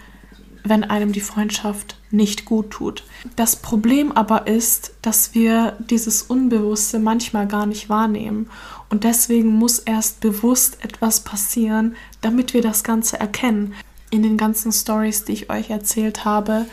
[0.63, 3.05] wenn einem die Freundschaft nicht gut tut.
[3.37, 8.49] Das Problem aber ist, dass wir dieses Unbewusste manchmal gar nicht wahrnehmen.
[8.89, 13.75] Und deswegen muss erst bewusst etwas passieren, damit wir das Ganze erkennen.
[14.11, 16.67] In den ganzen Stories, die ich euch erzählt habe,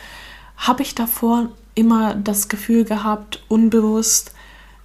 [0.55, 4.33] habe ich davor immer das Gefühl gehabt, unbewusst,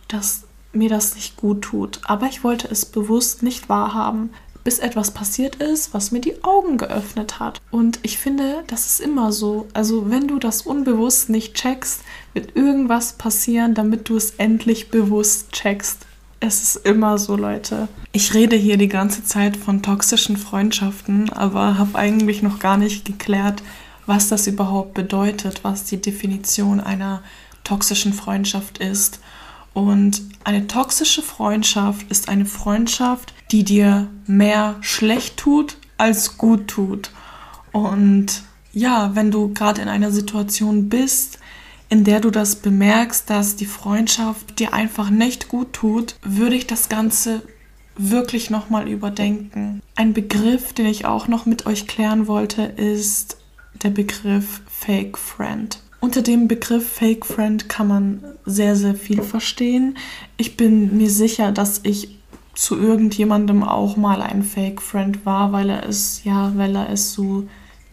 [0.08, 0.45] dass
[0.76, 2.00] mir das nicht gut tut.
[2.04, 4.30] Aber ich wollte es bewusst nicht wahrhaben,
[4.66, 7.60] bis etwas passiert ist, was mir die Augen geöffnet hat.
[7.70, 9.68] Und ich finde, das ist immer so.
[9.74, 12.00] Also wenn du das unbewusst nicht checkst,
[12.34, 16.04] wird irgendwas passieren, damit du es endlich bewusst checkst.
[16.40, 17.86] Es ist immer so, Leute.
[18.10, 23.04] Ich rede hier die ganze Zeit von toxischen Freundschaften, aber habe eigentlich noch gar nicht
[23.04, 23.62] geklärt,
[24.06, 27.22] was das überhaupt bedeutet, was die Definition einer
[27.62, 29.20] toxischen Freundschaft ist.
[29.76, 37.10] Und eine toxische Freundschaft ist eine Freundschaft, die dir mehr schlecht tut als gut tut.
[37.72, 41.40] Und ja, wenn du gerade in einer Situation bist,
[41.90, 46.66] in der du das bemerkst, dass die Freundschaft dir einfach nicht gut tut, würde ich
[46.66, 47.42] das Ganze
[47.98, 49.82] wirklich nochmal überdenken.
[49.94, 53.36] Ein Begriff, den ich auch noch mit euch klären wollte, ist
[53.82, 55.78] der Begriff Fake Friend.
[56.00, 59.96] Unter dem Begriff Fake Friend kann man sehr, sehr viel verstehen.
[60.36, 62.16] Ich bin mir sicher, dass ich
[62.54, 67.12] zu irgendjemandem auch mal ein Fake Friend war, weil er es, ja, weil er es
[67.12, 67.46] so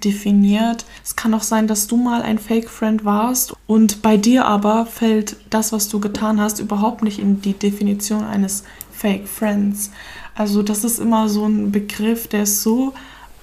[0.03, 0.85] definiert.
[1.03, 4.85] Es kann auch sein, dass du mal ein Fake Friend warst und bei dir aber
[4.85, 9.91] fällt das, was du getan hast, überhaupt nicht in die Definition eines Fake Friends.
[10.35, 12.93] Also das ist immer so ein Begriff, der ist so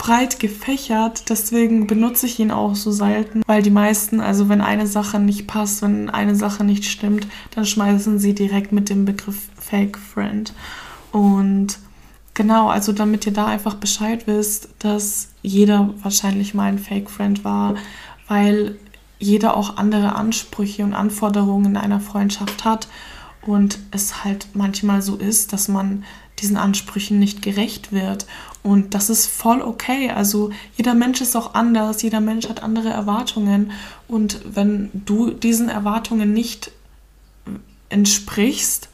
[0.01, 4.87] breit gefächert, deswegen benutze ich ihn auch so selten, weil die meisten, also wenn eine
[4.87, 9.51] Sache nicht passt, wenn eine Sache nicht stimmt, dann schmeißen sie direkt mit dem Begriff
[9.61, 10.55] Fake Friend.
[11.13, 11.79] Und
[12.33, 17.45] genau, also damit ihr da einfach Bescheid wisst, dass jeder wahrscheinlich mal ein Fake Friend
[17.45, 17.75] war,
[18.27, 18.79] weil
[19.19, 22.89] jeder auch andere Ansprüche und Anforderungen in einer Freundschaft hat
[23.43, 26.05] und es halt manchmal so ist, dass man
[26.41, 28.27] diesen Ansprüchen nicht gerecht wird.
[28.63, 30.11] Und das ist voll okay.
[30.11, 33.73] Also jeder Mensch ist auch anders, jeder Mensch hat andere Erwartungen.
[34.07, 36.71] Und wenn du diesen Erwartungen nicht
[37.89, 38.89] entsprichst,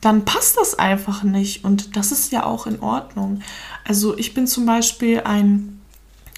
[0.00, 1.64] dann passt das einfach nicht.
[1.64, 3.40] Und das ist ja auch in Ordnung.
[3.84, 5.80] Also ich bin zum Beispiel ein,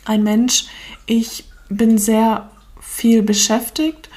[0.04, 0.66] ein Mensch,
[1.06, 4.08] ich bin sehr viel beschäftigt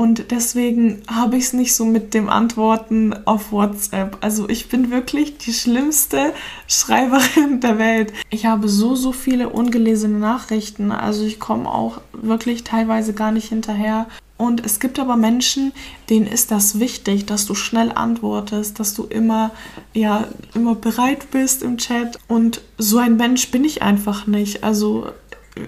[0.00, 4.16] und deswegen habe ich es nicht so mit dem Antworten auf WhatsApp.
[4.22, 6.32] Also ich bin wirklich die schlimmste
[6.66, 8.14] Schreiberin der Welt.
[8.30, 10.90] Ich habe so, so viele ungelesene Nachrichten.
[10.90, 14.06] Also ich komme auch wirklich teilweise gar nicht hinterher.
[14.38, 15.72] Und es gibt aber Menschen,
[16.08, 19.50] denen ist das wichtig, dass du schnell antwortest, dass du immer,
[19.92, 22.18] ja, immer bereit bist im Chat.
[22.26, 24.64] Und so ein Mensch bin ich einfach nicht.
[24.64, 25.08] Also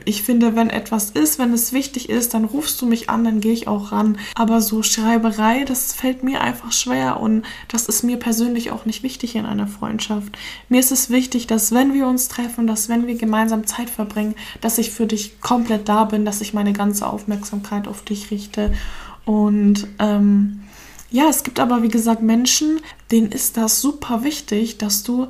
[0.05, 3.41] ich finde, wenn etwas ist, wenn es wichtig ist, dann rufst du mich an, dann
[3.41, 4.19] gehe ich auch ran.
[4.35, 9.03] Aber so Schreiberei, das fällt mir einfach schwer und das ist mir persönlich auch nicht
[9.03, 10.39] wichtig in einer Freundschaft.
[10.69, 14.35] Mir ist es wichtig, dass wenn wir uns treffen, dass wenn wir gemeinsam Zeit verbringen,
[14.61, 18.73] dass ich für dich komplett da bin, dass ich meine ganze Aufmerksamkeit auf dich richte
[19.25, 20.61] und ähm,
[21.11, 22.81] ja, es gibt aber, wie gesagt, Menschen,
[23.11, 25.29] denen ist das super wichtig, dass du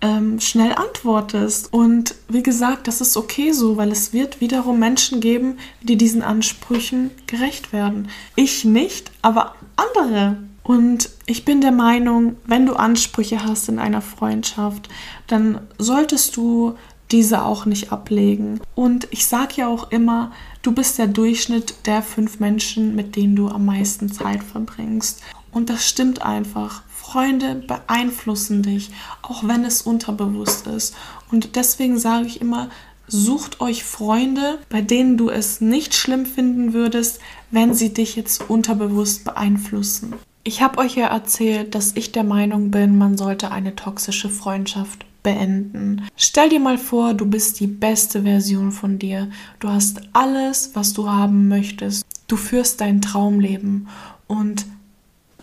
[0.00, 1.72] ähm, schnell antwortest.
[1.72, 6.22] Und wie gesagt, das ist okay so, weil es wird wiederum Menschen geben, die diesen
[6.22, 8.08] Ansprüchen gerecht werden.
[8.36, 10.36] Ich nicht, aber andere.
[10.62, 14.88] Und ich bin der Meinung, wenn du Ansprüche hast in einer Freundschaft,
[15.26, 16.74] dann solltest du
[17.10, 18.60] diese auch nicht ablegen.
[18.74, 20.32] Und ich sage ja auch immer,
[20.62, 25.22] du bist der Durchschnitt der fünf Menschen, mit denen du am meisten Zeit verbringst.
[25.52, 26.82] Und das stimmt einfach.
[27.10, 28.90] Freunde beeinflussen dich,
[29.22, 30.94] auch wenn es unterbewusst ist.
[31.30, 32.68] Und deswegen sage ich immer,
[33.06, 38.50] sucht euch Freunde, bei denen du es nicht schlimm finden würdest, wenn sie dich jetzt
[38.50, 40.12] unterbewusst beeinflussen.
[40.44, 45.06] Ich habe euch ja erzählt, dass ich der Meinung bin, man sollte eine toxische Freundschaft
[45.22, 46.02] beenden.
[46.14, 49.30] Stell dir mal vor, du bist die beste Version von dir.
[49.60, 52.04] Du hast alles, was du haben möchtest.
[52.26, 53.88] Du führst dein Traumleben.
[54.26, 54.66] Und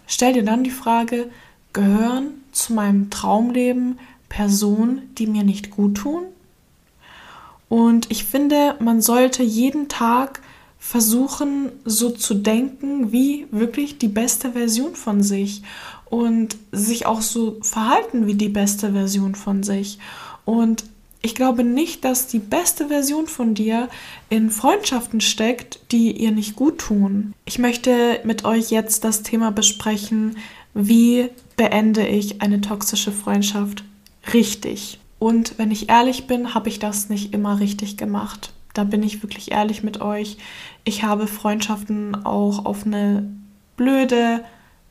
[0.06, 1.32] stell dir dann die Frage,
[1.76, 4.00] gehören zu meinem Traumleben
[4.30, 6.24] Personen, die mir nicht gut tun?
[7.70, 10.42] Und ich finde, man sollte jeden Tag
[10.80, 15.64] versuchen, so zu denken, wie wirklich die beste Version von sich
[16.06, 20.00] und sich auch so verhalten wie die beste Version von sich.
[20.46, 20.86] Und
[21.24, 23.90] ich glaube nicht, dass die beste Version von dir
[24.30, 27.34] in Freundschaften steckt, die ihr nicht gut tun.
[27.46, 30.38] Ich möchte mit euch jetzt das Thema besprechen,
[30.76, 33.84] wie beende ich eine toxische Freundschaft
[34.34, 35.00] richtig.
[35.18, 38.54] Und wenn ich ehrlich bin, habe ich das nicht immer richtig gemacht.
[38.74, 40.38] Da bin ich wirklich ehrlich mit euch.
[40.84, 43.32] Ich habe Freundschaften auch auf eine
[43.78, 44.44] blöde,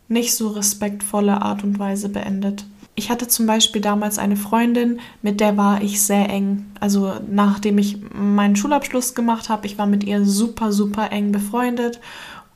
[0.09, 2.65] nicht so respektvolle Art und Weise beendet.
[2.97, 6.67] Ich hatte zum Beispiel damals eine Freundin, mit der war ich sehr eng.
[6.81, 12.01] Also nachdem ich meinen Schulabschluss gemacht habe, ich war mit ihr super, super eng befreundet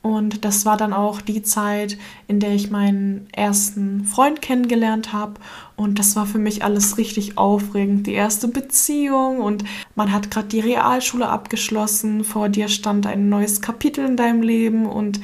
[0.01, 1.97] und das war dann auch die Zeit,
[2.27, 5.33] in der ich meinen ersten Freund kennengelernt habe.
[5.75, 8.07] Und das war für mich alles richtig aufregend.
[8.07, 12.23] Die erste Beziehung und man hat gerade die Realschule abgeschlossen.
[12.23, 14.85] Vor dir stand ein neues Kapitel in deinem Leben.
[14.85, 15.19] Und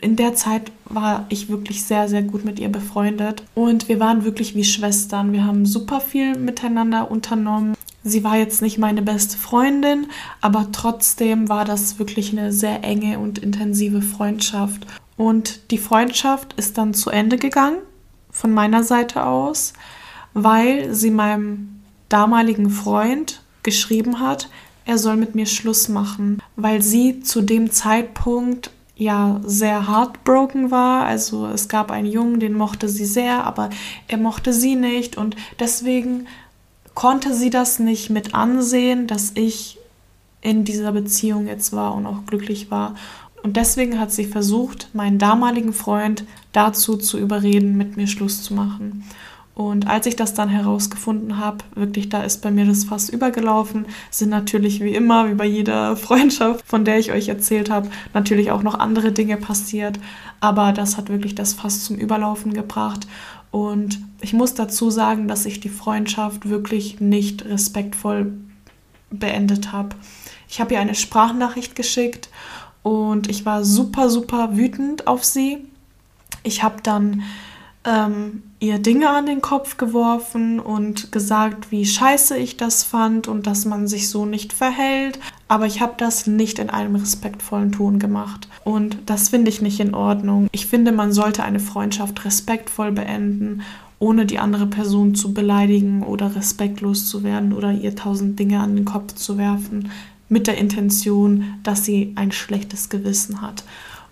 [0.00, 3.42] in der Zeit war ich wirklich sehr, sehr gut mit ihr befreundet.
[3.54, 5.32] Und wir waren wirklich wie Schwestern.
[5.32, 7.74] Wir haben super viel miteinander unternommen.
[8.04, 10.06] Sie war jetzt nicht meine beste Freundin,
[10.40, 14.86] aber trotzdem war das wirklich eine sehr enge und intensive Freundschaft.
[15.16, 17.78] Und die Freundschaft ist dann zu Ende gegangen,
[18.30, 19.72] von meiner Seite aus,
[20.34, 24.48] weil sie meinem damaligen Freund geschrieben hat,
[24.84, 31.04] er soll mit mir Schluss machen, weil sie zu dem Zeitpunkt ja sehr heartbroken war.
[31.04, 33.70] Also es gab einen Jungen, den mochte sie sehr, aber
[34.08, 36.26] er mochte sie nicht und deswegen
[36.94, 39.78] konnte sie das nicht mit ansehen, dass ich
[40.40, 42.94] in dieser Beziehung jetzt war und auch glücklich war.
[43.42, 48.54] Und deswegen hat sie versucht, meinen damaligen Freund dazu zu überreden, mit mir Schluss zu
[48.54, 49.04] machen.
[49.54, 53.84] Und als ich das dann herausgefunden habe, wirklich, da ist bei mir das Fass übergelaufen,
[54.10, 58.50] sind natürlich wie immer, wie bei jeder Freundschaft, von der ich euch erzählt habe, natürlich
[58.50, 59.98] auch noch andere Dinge passiert.
[60.40, 63.06] Aber das hat wirklich das Fass zum Überlaufen gebracht.
[63.52, 68.32] Und ich muss dazu sagen, dass ich die Freundschaft wirklich nicht respektvoll
[69.10, 69.94] beendet habe.
[70.48, 72.30] Ich habe ihr eine Sprachnachricht geschickt
[72.82, 75.58] und ich war super, super wütend auf sie.
[76.42, 77.22] Ich habe dann
[77.84, 83.46] ähm, ihr Dinge an den Kopf geworfen und gesagt, wie scheiße ich das fand und
[83.46, 85.18] dass man sich so nicht verhält.
[85.48, 88.48] Aber ich habe das nicht in einem respektvollen Ton gemacht.
[88.64, 90.48] Und das finde ich nicht in Ordnung.
[90.52, 93.62] Ich finde, man sollte eine Freundschaft respektvoll beenden,
[93.98, 98.74] ohne die andere Person zu beleidigen oder respektlos zu werden oder ihr tausend Dinge an
[98.76, 99.90] den Kopf zu werfen,
[100.28, 103.64] mit der Intention, dass sie ein schlechtes Gewissen hat.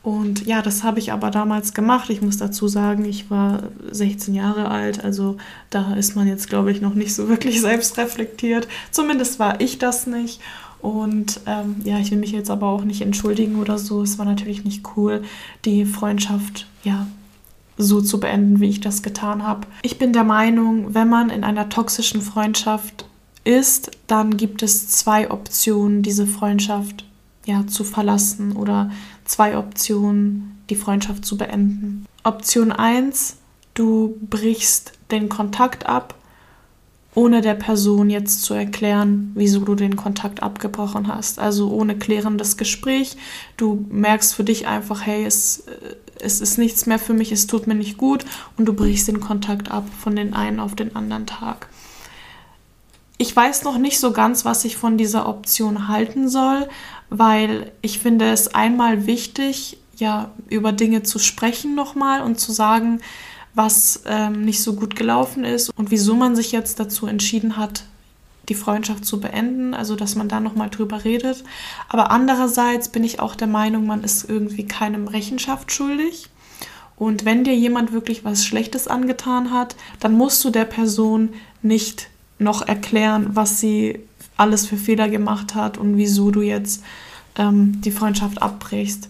[0.03, 2.09] Und ja, das habe ich aber damals gemacht.
[2.09, 5.37] Ich muss dazu sagen, ich war 16 Jahre alt, also
[5.69, 8.67] da ist man jetzt, glaube ich, noch nicht so wirklich selbst reflektiert.
[8.91, 10.41] Zumindest war ich das nicht.
[10.81, 14.03] Und ähm, ja, ich will mich jetzt aber auch nicht entschuldigen oder so.
[14.03, 15.23] Es war natürlich nicht cool,
[15.67, 17.07] die Freundschaft ja
[17.77, 19.67] so zu beenden, wie ich das getan habe.
[19.83, 23.07] Ich bin der Meinung, wenn man in einer toxischen Freundschaft
[23.45, 27.05] ist, dann gibt es zwei Optionen, diese Freundschaft
[27.47, 28.91] ja zu verlassen oder
[29.31, 32.05] zwei Optionen, die Freundschaft zu beenden.
[32.25, 33.37] Option 1,
[33.75, 36.15] du brichst den Kontakt ab,
[37.15, 41.39] ohne der Person jetzt zu erklären, wieso du den Kontakt abgebrochen hast.
[41.39, 43.17] Also ohne klärendes Gespräch.
[43.57, 45.65] Du merkst für dich einfach, hey, es,
[46.21, 48.25] es ist nichts mehr für mich, es tut mir nicht gut
[48.57, 51.69] und du brichst den Kontakt ab von den einen auf den anderen Tag.
[53.19, 56.69] Ich weiß noch nicht so ganz, was ich von dieser Option halten soll,
[57.11, 63.01] weil ich finde es einmal wichtig, ja, über Dinge zu sprechen nochmal und zu sagen,
[63.55, 67.85] was ähm, nicht so gut gelaufen ist und wieso man sich jetzt dazu entschieden hat,
[68.49, 71.45] die Freundschaft zu beenden, also dass man da nochmal drüber redet.
[71.89, 76.29] Aber andererseits bin ich auch der Meinung, man ist irgendwie keinem Rechenschaft schuldig.
[76.97, 81.31] Und wenn dir jemand wirklich was Schlechtes angetan hat, dann musst du der Person
[81.63, 82.09] nicht
[82.39, 84.01] noch erklären, was sie
[84.41, 86.83] alles für Fehler gemacht hat und wieso du jetzt
[87.37, 89.09] ähm, die Freundschaft abbrichst.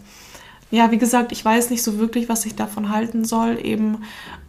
[0.73, 3.99] Ja, wie gesagt, ich weiß nicht so wirklich, was ich davon halten soll, eben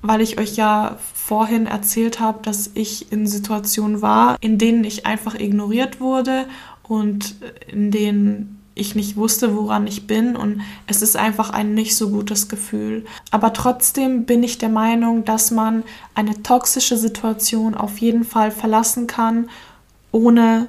[0.04, 5.06] weil ich euch ja vorhin erzählt habe, dass ich in Situationen war, in denen ich
[5.06, 6.46] einfach ignoriert wurde
[6.84, 7.36] und
[7.68, 12.10] in denen ich nicht wusste, woran ich bin und es ist einfach ein nicht so
[12.10, 13.06] gutes Gefühl.
[13.30, 15.84] Aber trotzdem bin ich der Meinung, dass man
[16.16, 19.50] eine toxische Situation auf jeden Fall verlassen kann,
[20.12, 20.68] ohne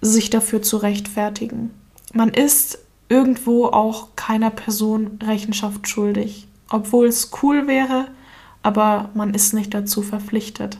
[0.00, 1.70] sich dafür zu rechtfertigen.
[2.12, 2.78] Man ist
[3.08, 8.08] irgendwo auch keiner Person Rechenschaft schuldig, obwohl es cool wäre,
[8.62, 10.78] aber man ist nicht dazu verpflichtet.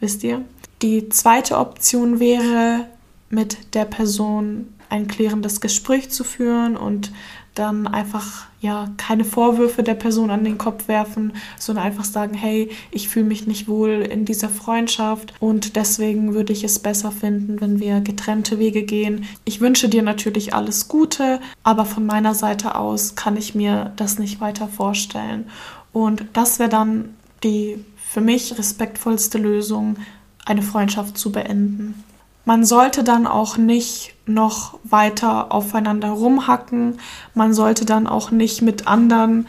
[0.00, 0.42] Wisst ihr?
[0.82, 2.86] Die zweite Option wäre,
[3.30, 7.12] mit der Person ein klärendes Gespräch zu führen und
[7.58, 12.70] dann einfach ja keine Vorwürfe der Person an den Kopf werfen, sondern einfach sagen, hey,
[12.90, 17.60] ich fühle mich nicht wohl in dieser Freundschaft und deswegen würde ich es besser finden,
[17.60, 19.26] wenn wir getrennte Wege gehen.
[19.44, 24.18] Ich wünsche dir natürlich alles Gute, aber von meiner Seite aus kann ich mir das
[24.18, 25.46] nicht weiter vorstellen.
[25.92, 29.96] Und das wäre dann die für mich respektvollste Lösung,
[30.44, 32.02] eine Freundschaft zu beenden.
[32.48, 36.98] Man sollte dann auch nicht noch weiter aufeinander rumhacken.
[37.34, 39.46] Man sollte dann auch nicht mit anderen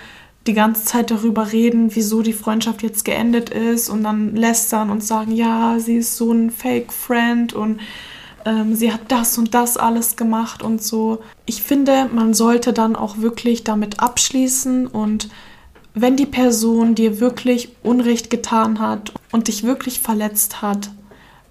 [0.47, 5.01] die ganze Zeit darüber reden, wieso die Freundschaft jetzt geendet ist und dann lästern und
[5.01, 7.79] sagen, ja, sie ist so ein Fake-Friend und
[8.43, 11.19] ähm, sie hat das und das alles gemacht und so.
[11.45, 15.29] Ich finde, man sollte dann auch wirklich damit abschließen und
[15.93, 20.89] wenn die Person dir wirklich Unrecht getan hat und dich wirklich verletzt hat,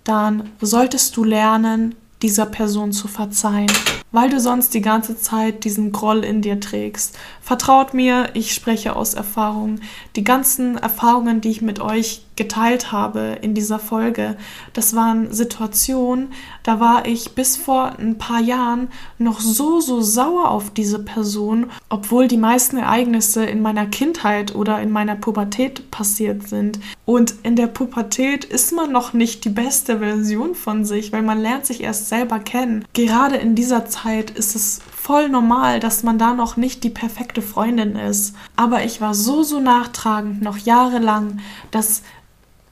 [0.09, 3.71] dann solltest du lernen, dieser Person zu verzeihen,
[4.11, 7.17] weil du sonst die ganze Zeit diesen Groll in dir trägst.
[7.41, 9.81] Vertraut mir, ich spreche aus Erfahrung.
[10.17, 14.37] Die ganzen Erfahrungen, die ich mit euch geteilt habe in dieser Folge,
[14.73, 16.29] das waren Situationen,
[16.63, 21.67] da war ich bis vor ein paar Jahren noch so, so sauer auf diese Person,
[21.91, 26.79] obwohl die meisten Ereignisse in meiner Kindheit oder in meiner Pubertät passiert sind.
[27.05, 31.41] Und in der Pubertät ist man noch nicht die beste Version von sich, weil man
[31.41, 32.85] lernt sich erst selber kennen.
[32.93, 37.43] Gerade in dieser Zeit ist es voll normal, dass man da noch nicht die perfekte
[37.43, 38.37] Freundin ist.
[38.57, 41.39] Aber ich war so, so nachtragend noch jahrelang,
[41.71, 42.03] dass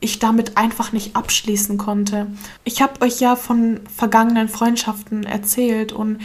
[0.00, 2.26] ich damit einfach nicht abschließen konnte.
[2.64, 6.18] Ich habe euch ja von vergangenen Freundschaften erzählt und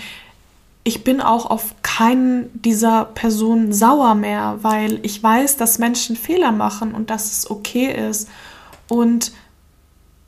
[0.84, 6.52] ich bin auch auf keinen dieser Personen sauer mehr, weil ich weiß, dass Menschen Fehler
[6.52, 8.28] machen und dass es okay ist.
[8.90, 9.32] Und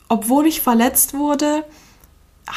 [0.09, 1.65] obwohl ich verletzt wurde,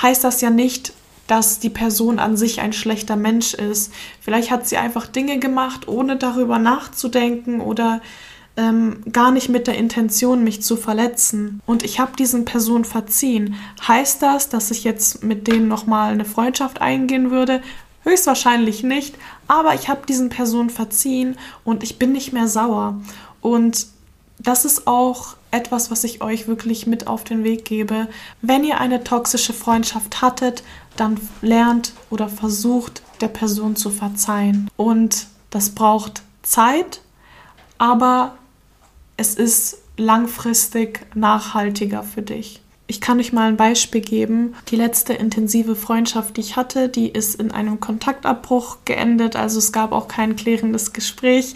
[0.02, 0.92] heißt das ja nicht,
[1.26, 3.92] dass die Person an sich ein schlechter Mensch ist.
[4.20, 8.00] Vielleicht hat sie einfach Dinge gemacht, ohne darüber nachzudenken oder
[8.56, 11.60] ähm, gar nicht mit der Intention, mich zu verletzen.
[11.66, 13.56] Und ich habe diesen Personen verziehen.
[13.86, 17.62] Heißt das, dass ich jetzt mit denen nochmal eine Freundschaft eingehen würde?
[18.02, 19.16] Höchstwahrscheinlich nicht,
[19.48, 23.00] aber ich habe diesen Personen verziehen und ich bin nicht mehr sauer.
[23.40, 23.88] Und
[24.38, 28.08] das ist auch etwas, was ich euch wirklich mit auf den Weg gebe.
[28.42, 30.62] Wenn ihr eine toxische Freundschaft hattet,
[30.96, 34.68] dann lernt oder versucht der Person zu verzeihen.
[34.76, 37.00] Und das braucht Zeit,
[37.78, 38.36] aber
[39.16, 42.60] es ist langfristig nachhaltiger für dich.
[42.88, 44.54] Ich kann euch mal ein Beispiel geben.
[44.68, 49.34] Die letzte intensive Freundschaft, die ich hatte, die ist in einem Kontaktabbruch geendet.
[49.34, 51.54] Also es gab auch kein klärendes Gespräch.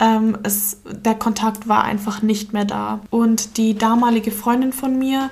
[0.00, 3.00] Ähm, es, der Kontakt war einfach nicht mehr da.
[3.10, 5.30] Und die damalige Freundin von mir,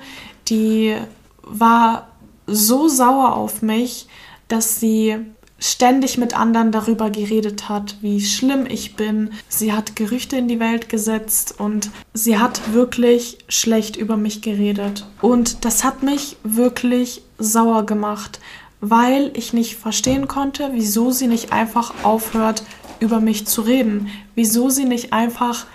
[0.48, 0.94] die
[1.42, 2.08] war
[2.46, 4.06] so sauer auf mich,
[4.46, 5.16] dass sie
[5.60, 9.30] ständig mit anderen darüber geredet hat, wie schlimm ich bin.
[9.48, 15.06] Sie hat Gerüchte in die Welt gesetzt und sie hat wirklich schlecht über mich geredet.
[15.20, 18.40] Und das hat mich wirklich sauer gemacht,
[18.80, 22.62] weil ich nicht verstehen konnte, wieso sie nicht einfach aufhört,
[22.98, 25.66] über mich zu reden, wieso sie nicht einfach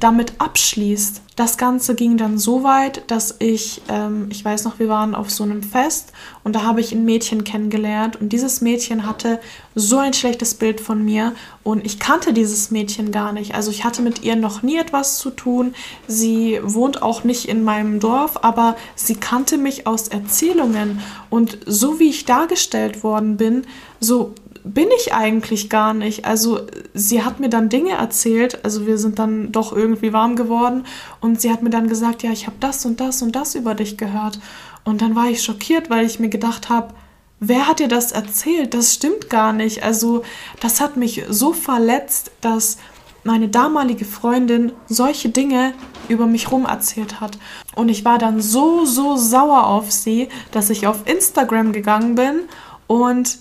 [0.00, 1.20] damit abschließt.
[1.36, 5.30] Das Ganze ging dann so weit, dass ich, ähm, ich weiß noch, wir waren auf
[5.30, 9.40] so einem Fest und da habe ich ein Mädchen kennengelernt und dieses Mädchen hatte
[9.74, 13.54] so ein schlechtes Bild von mir und ich kannte dieses Mädchen gar nicht.
[13.54, 15.74] Also ich hatte mit ihr noch nie etwas zu tun.
[16.06, 21.98] Sie wohnt auch nicht in meinem Dorf, aber sie kannte mich aus Erzählungen und so
[22.00, 23.66] wie ich dargestellt worden bin,
[24.00, 24.34] so
[24.64, 26.24] bin ich eigentlich gar nicht.
[26.24, 26.60] Also
[26.94, 30.84] sie hat mir dann Dinge erzählt, also wir sind dann doch irgendwie warm geworden
[31.20, 33.74] und sie hat mir dann gesagt, ja, ich habe das und das und das über
[33.74, 34.38] dich gehört.
[34.84, 36.94] Und dann war ich schockiert, weil ich mir gedacht habe,
[37.38, 38.74] wer hat dir das erzählt?
[38.74, 39.82] Das stimmt gar nicht.
[39.82, 40.22] Also
[40.60, 42.78] das hat mich so verletzt, dass
[43.24, 45.74] meine damalige Freundin solche Dinge
[46.08, 47.38] über mich rum erzählt hat.
[47.74, 52.42] Und ich war dann so, so sauer auf sie, dass ich auf Instagram gegangen bin
[52.86, 53.38] und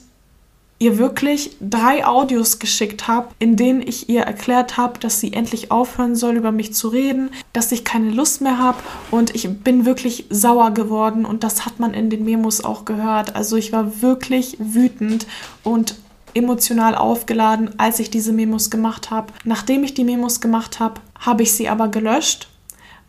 [0.80, 5.72] ihr wirklich drei Audios geschickt habe, in denen ich ihr erklärt habe, dass sie endlich
[5.72, 8.78] aufhören soll, über mich zu reden, dass ich keine Lust mehr habe
[9.12, 13.36] und ich bin wirklich sauer geworden und das hat man in den Memos auch gehört.
[13.36, 15.28] Also ich war wirklich wütend
[15.64, 15.96] und
[16.34, 19.34] emotional aufgeladen, als ich diese Memos gemacht habe.
[19.44, 22.48] Nachdem ich die Memos gemacht habe, habe ich sie aber gelöscht,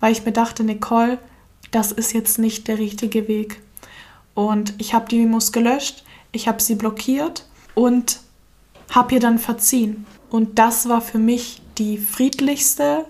[0.00, 1.18] weil ich mir dachte, Nicole,
[1.70, 3.60] das ist jetzt nicht der richtige Weg.
[4.34, 6.02] Und ich habe die Memos gelöscht,
[6.32, 7.44] ich habe sie blockiert
[7.74, 8.20] und
[8.90, 10.06] habe ihr dann verziehen.
[10.30, 13.04] Und das war für mich die friedlichste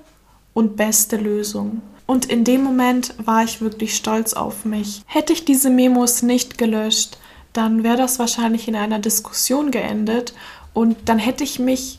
[0.54, 1.82] und beste Lösung.
[2.06, 5.02] Und in dem Moment war ich wirklich stolz auf mich.
[5.06, 7.18] Hätte ich diese Memos nicht gelöscht,
[7.52, 10.34] dann wäre das wahrscheinlich in einer Diskussion geendet
[10.72, 11.98] und dann hätte ich mich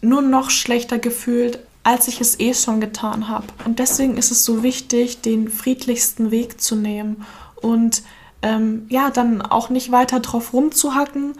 [0.00, 3.46] nur noch schlechter gefühlt, als ich es eh schon getan habe.
[3.64, 7.24] Und deswegen ist es so wichtig, den friedlichsten Weg zu nehmen
[7.56, 8.02] und
[8.42, 11.34] ähm, ja, dann auch nicht weiter drauf rumzuhacken,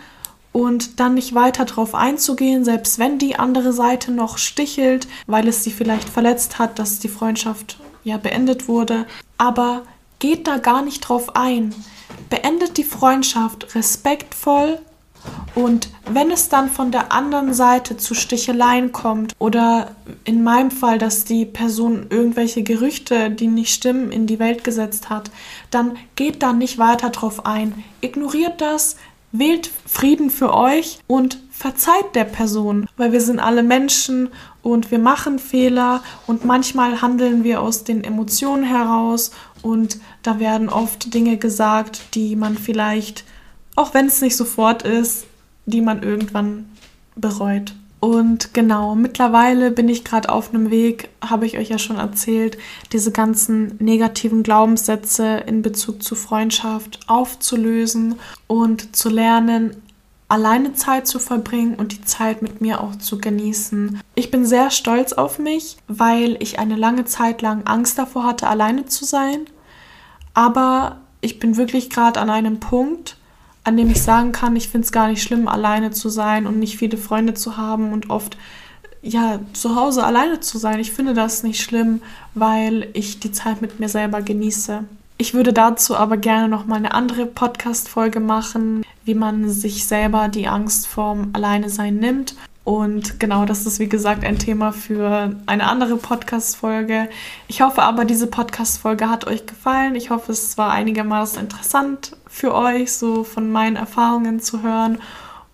[0.53, 5.65] und dann nicht weiter drauf einzugehen, selbst wenn die andere Seite noch stichelt, weil es
[5.65, 9.07] sie vielleicht verletzt hat, dass die Freundschaft ja beendet wurde.
[9.39, 9.83] Aber
[10.19, 11.75] geht da gar nicht drauf ein.
[12.29, 14.79] Beendet die Freundschaft respektvoll
[15.55, 19.95] und wenn es dann von der anderen Seite zu Sticheleien kommt oder
[20.25, 25.11] in meinem Fall, dass die Person irgendwelche Gerüchte, die nicht stimmen, in die Welt gesetzt
[25.11, 25.31] hat,
[25.71, 27.85] dann geht da nicht weiter drauf ein.
[28.01, 28.97] Ignoriert das,
[29.33, 34.29] Wählt Frieden für euch und verzeiht der Person, weil wir sind alle Menschen
[34.63, 39.31] und wir machen Fehler und manchmal handeln wir aus den Emotionen heraus
[39.63, 43.25] und da werden oft Dinge gesagt, die man vielleicht,
[43.75, 45.27] auch wenn es nicht sofort ist,
[45.65, 46.71] die man irgendwann
[47.17, 47.75] bereut.
[48.03, 52.59] Und genau, mittlerweile bin ich gerade auf einem Weg, habe ich euch ja schon erzählt,
[52.93, 58.17] diese ganzen negativen Glaubenssätze in Bezug zu Freundschaft aufzulösen
[58.49, 59.81] und zu lernen,
[60.27, 64.01] alleine Zeit zu verbringen und die Zeit mit mir auch zu genießen.
[64.17, 68.49] Ich bin sehr stolz auf mich, weil ich eine lange Zeit lang Angst davor hatte,
[68.49, 69.45] alleine zu sein.
[70.35, 73.17] Aber ich bin wirklich gerade an einem Punkt,
[73.65, 76.59] an dem ich sagen kann, ich finde es gar nicht schlimm, alleine zu sein und
[76.59, 78.37] nicht viele Freunde zu haben und oft
[79.03, 80.81] ja zu Hause alleine zu sein.
[80.81, 82.03] Ich finde das nicht schlimm,
[82.35, 84.85] weil ich die Zeit mit mir selber genieße.
[85.19, 89.87] Ich würde dazu aber gerne noch mal eine andere Podcast Folge machen, wie man sich
[89.87, 92.35] selber die Angst vorm Alleine sein nimmt
[92.65, 97.09] und genau, das ist wie gesagt ein Thema für eine andere Podcast-Folge.
[97.49, 99.97] Ich hoffe aber, diese Podcast-Folge hat euch gefallen.
[99.97, 104.99] Ich hoffe, es war einigermaßen interessant für euch, so von meinen Erfahrungen zu hören.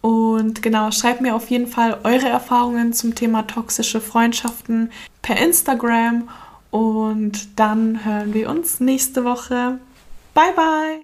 [0.01, 6.29] Und genau, schreibt mir auf jeden Fall eure Erfahrungen zum Thema toxische Freundschaften per Instagram.
[6.71, 9.79] Und dann hören wir uns nächste Woche.
[10.35, 10.97] Bye, bye!